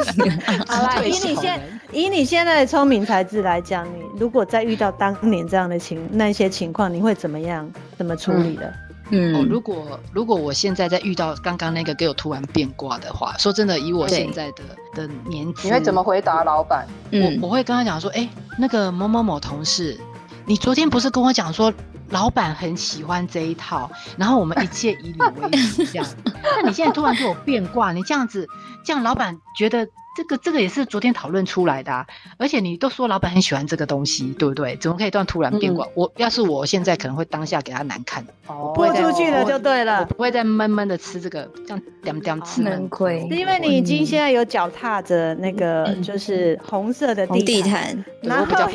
[0.66, 1.61] 好啦，以你现
[1.97, 3.86] 以你现在的聪明才智来讲。
[3.86, 7.66] 你如果再遇到当年这样的情那些情况，你会怎么样？
[7.97, 8.70] 怎么处理的？
[9.09, 16.86] 嗯，哦，如果如果我现在在遇到刚刚那个给我突然变卦的话，说真的，以我现在的的年纪，你会怎么回答老板？
[17.12, 18.28] 嗯，我我会跟他讲说，哎、欸，
[18.59, 19.99] 那个某某某同事，
[20.44, 21.72] 你昨天不是跟我讲说
[22.11, 26.07] 老板很喜欢这一套，然后我们一切以你为主这样，
[26.62, 28.47] 那你现在突然给我变卦，你这样子，
[28.84, 29.88] 这样老板觉得。
[30.17, 32.07] 这个这个也是昨天讨论出来的啊，
[32.39, 34.75] 而且你都说老板很喜欢这个东西，对不对？
[34.77, 35.87] 怎么可以突然突然变卦？
[35.95, 43.29] 我要是我现在可能会当下给他难看，哦，泼出去了就对了，我不会再闷闷的吃这个，这样点点吃闷亏。
[43.29, 48.71] 是因为你已经现在有脚踏着那个就是红色的地毯，然后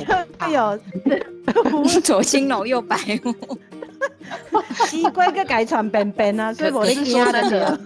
[0.48, 0.80] 又有
[2.04, 3.34] 左青龙右白虎，
[4.88, 7.80] 西龟个改传便便啊， 所以我是说真的。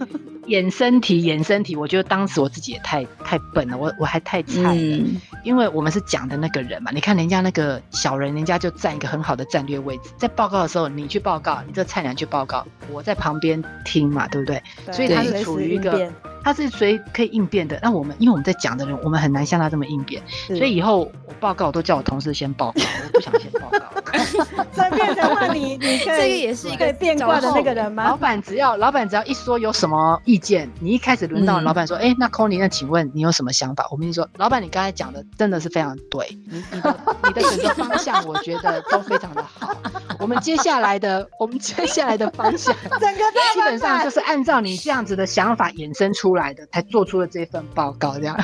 [0.46, 14.62] 衍生题，衍生题，我觉得当时我自己也太太笨了，我我还太菜了，嗯、因为我们是讲的那个人嘛，你看人家那个小人，人家就占一个很好的战略位置，在报告的时候，你去报告，你这菜鸟去报告，我在旁边听嘛，对不对？
[14.86, 16.08] 对，所以他是处于一个。
[16.44, 17.76] 他是谁可以应变的？
[17.82, 23.80] 那我们因为我们在讲的人，我们很难像他这么应变，所以以后我报告我都叫我同事先报告，我不想先报告。
[24.76, 28.04] 这变成话你， 你这个也是一个变卦的那个人吗？
[28.04, 33.88] 老板只要老板只要一说有什么意见，你一开始轮到老板说，哎、嗯欸，那 Connie，那请问你有什么想法？
[33.90, 39.74] 我跟你说，老板你刚才讲的真的是非常对，你你的你的整个方向我觉得都非常的好。
[40.20, 43.18] 我们接下来的我们接下来的方向， 整个
[43.54, 48.36] 基本上就是按照你这样子的想法衍生出来的，才做出了这份报告，这样。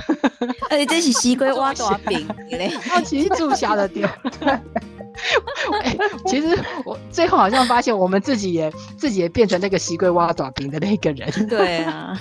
[0.71, 4.09] 而且这是西龟挖大饼嘞，好奇注下的点。
[4.43, 11.31] 欸、其实我最后好像发现，我们自己也自己也变成那个西龟挖爪饼的那个人。
[11.49, 12.19] 对啊，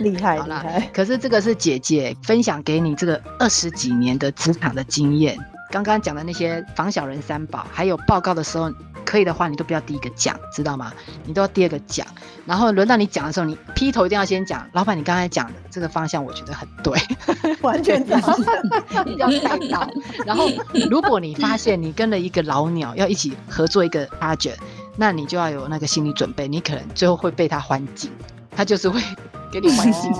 [0.00, 0.50] 厉害厉。
[0.50, 5.38] 害可是这个是姐姐分享给你这个二十几年的职场的经验。
[5.70, 8.72] 刚刚讲的那些防小人三宝，还有报告的时候，
[9.04, 10.92] 可以的话，你都不要第一个讲，知道吗？
[11.24, 12.06] 你都要第二个讲。
[12.44, 14.68] 然后轮到你讲的时候，你劈头一定要先讲。
[14.72, 16.98] 老板，你刚才讲的这个方向，我觉得很对，
[17.62, 19.88] 完全正确，一 定要带到。
[20.26, 20.48] 然后，
[20.90, 24.56] 如果你发现你跟了一个老鸟要一起合作一个 project，
[24.96, 28.10] 那你就要有那个心理准备，你可能最后会被他环境，
[28.50, 29.00] 他就是会
[29.50, 30.12] 给你环境。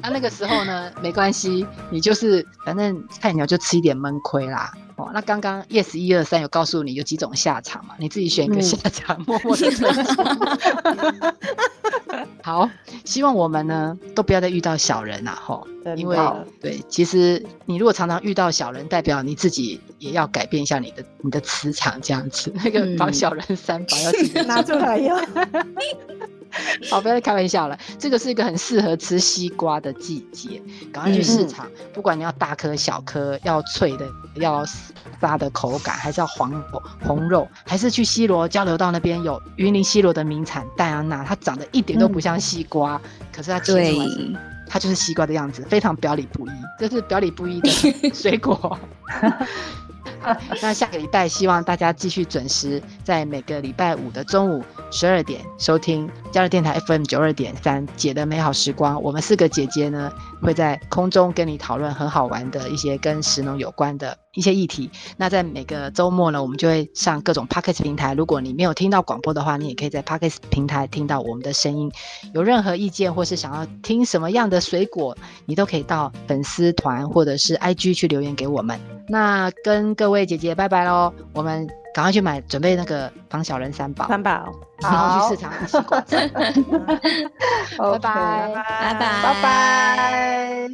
[0.00, 4.72] 那、啊、那个时候呢，没关系，你就是反正菜鸟就吃一点闷亏啦。
[4.96, 7.94] 哦，那刚刚 yes 一二三有告诉你有几种下场嘛？
[7.98, 9.70] 你自己选一个下场，嗯、默默的
[12.42, 12.68] 好，
[13.04, 16.18] 希望我们呢都不要再遇到小人啦，吼，因为
[16.60, 22.52] 对，其实你如果常常遇到小人，代表你自己也要改变一下你的你的磁场，这样子。
[22.64, 25.16] 那个防小人三宝要自己 拿出来用。
[26.90, 27.78] 好，不要再开玩笑了。
[27.98, 31.66] 这个是一个很适合吃西瓜的季节，赶快去市场。
[31.66, 34.64] 嗯、不管你要大颗、小颗，要脆的，要
[35.20, 36.62] 沙的口感，还是要黄
[37.02, 44.06] 红肉，还是去西罗交流道那边有云林西罗的名产戴安娜，它长得一点都不像西瓜，嗯、可是它切出来，
[44.68, 46.50] 它就是西瓜的样子，非常表里不一。
[46.78, 48.78] 这是表里不一的水果。
[50.60, 59.00] 那下个礼拜，希望大家继续准时在每个礼拜五的中午十二点收听加乐电台 FM 九二点三姐的美好时光。
[59.02, 60.10] 我们四个姐姐呢，
[60.40, 64.90] 会在空中跟你讨论很好玩的一些跟石农有关的一些议题。
[65.18, 68.14] 那在每个周末呢，我们就会上各种 Podcast 平台。
[68.14, 71.92] 如果你没有听到广播的话，你也可以在 Podcast 平台听到我们的声音。
[72.32, 75.14] 有任何意见或是想要听什么样的水果，
[75.44, 78.80] 你都可以到粉丝团或者是 IG 去留言给我们。
[79.06, 86.00] 那跟各位姐姐拜拜喽，我们赶快去买，准备那个防小人三宝，三宝，然后去市场买西瓜。
[87.78, 88.08] 拜拜，
[88.64, 90.70] 拜拜，拜拜。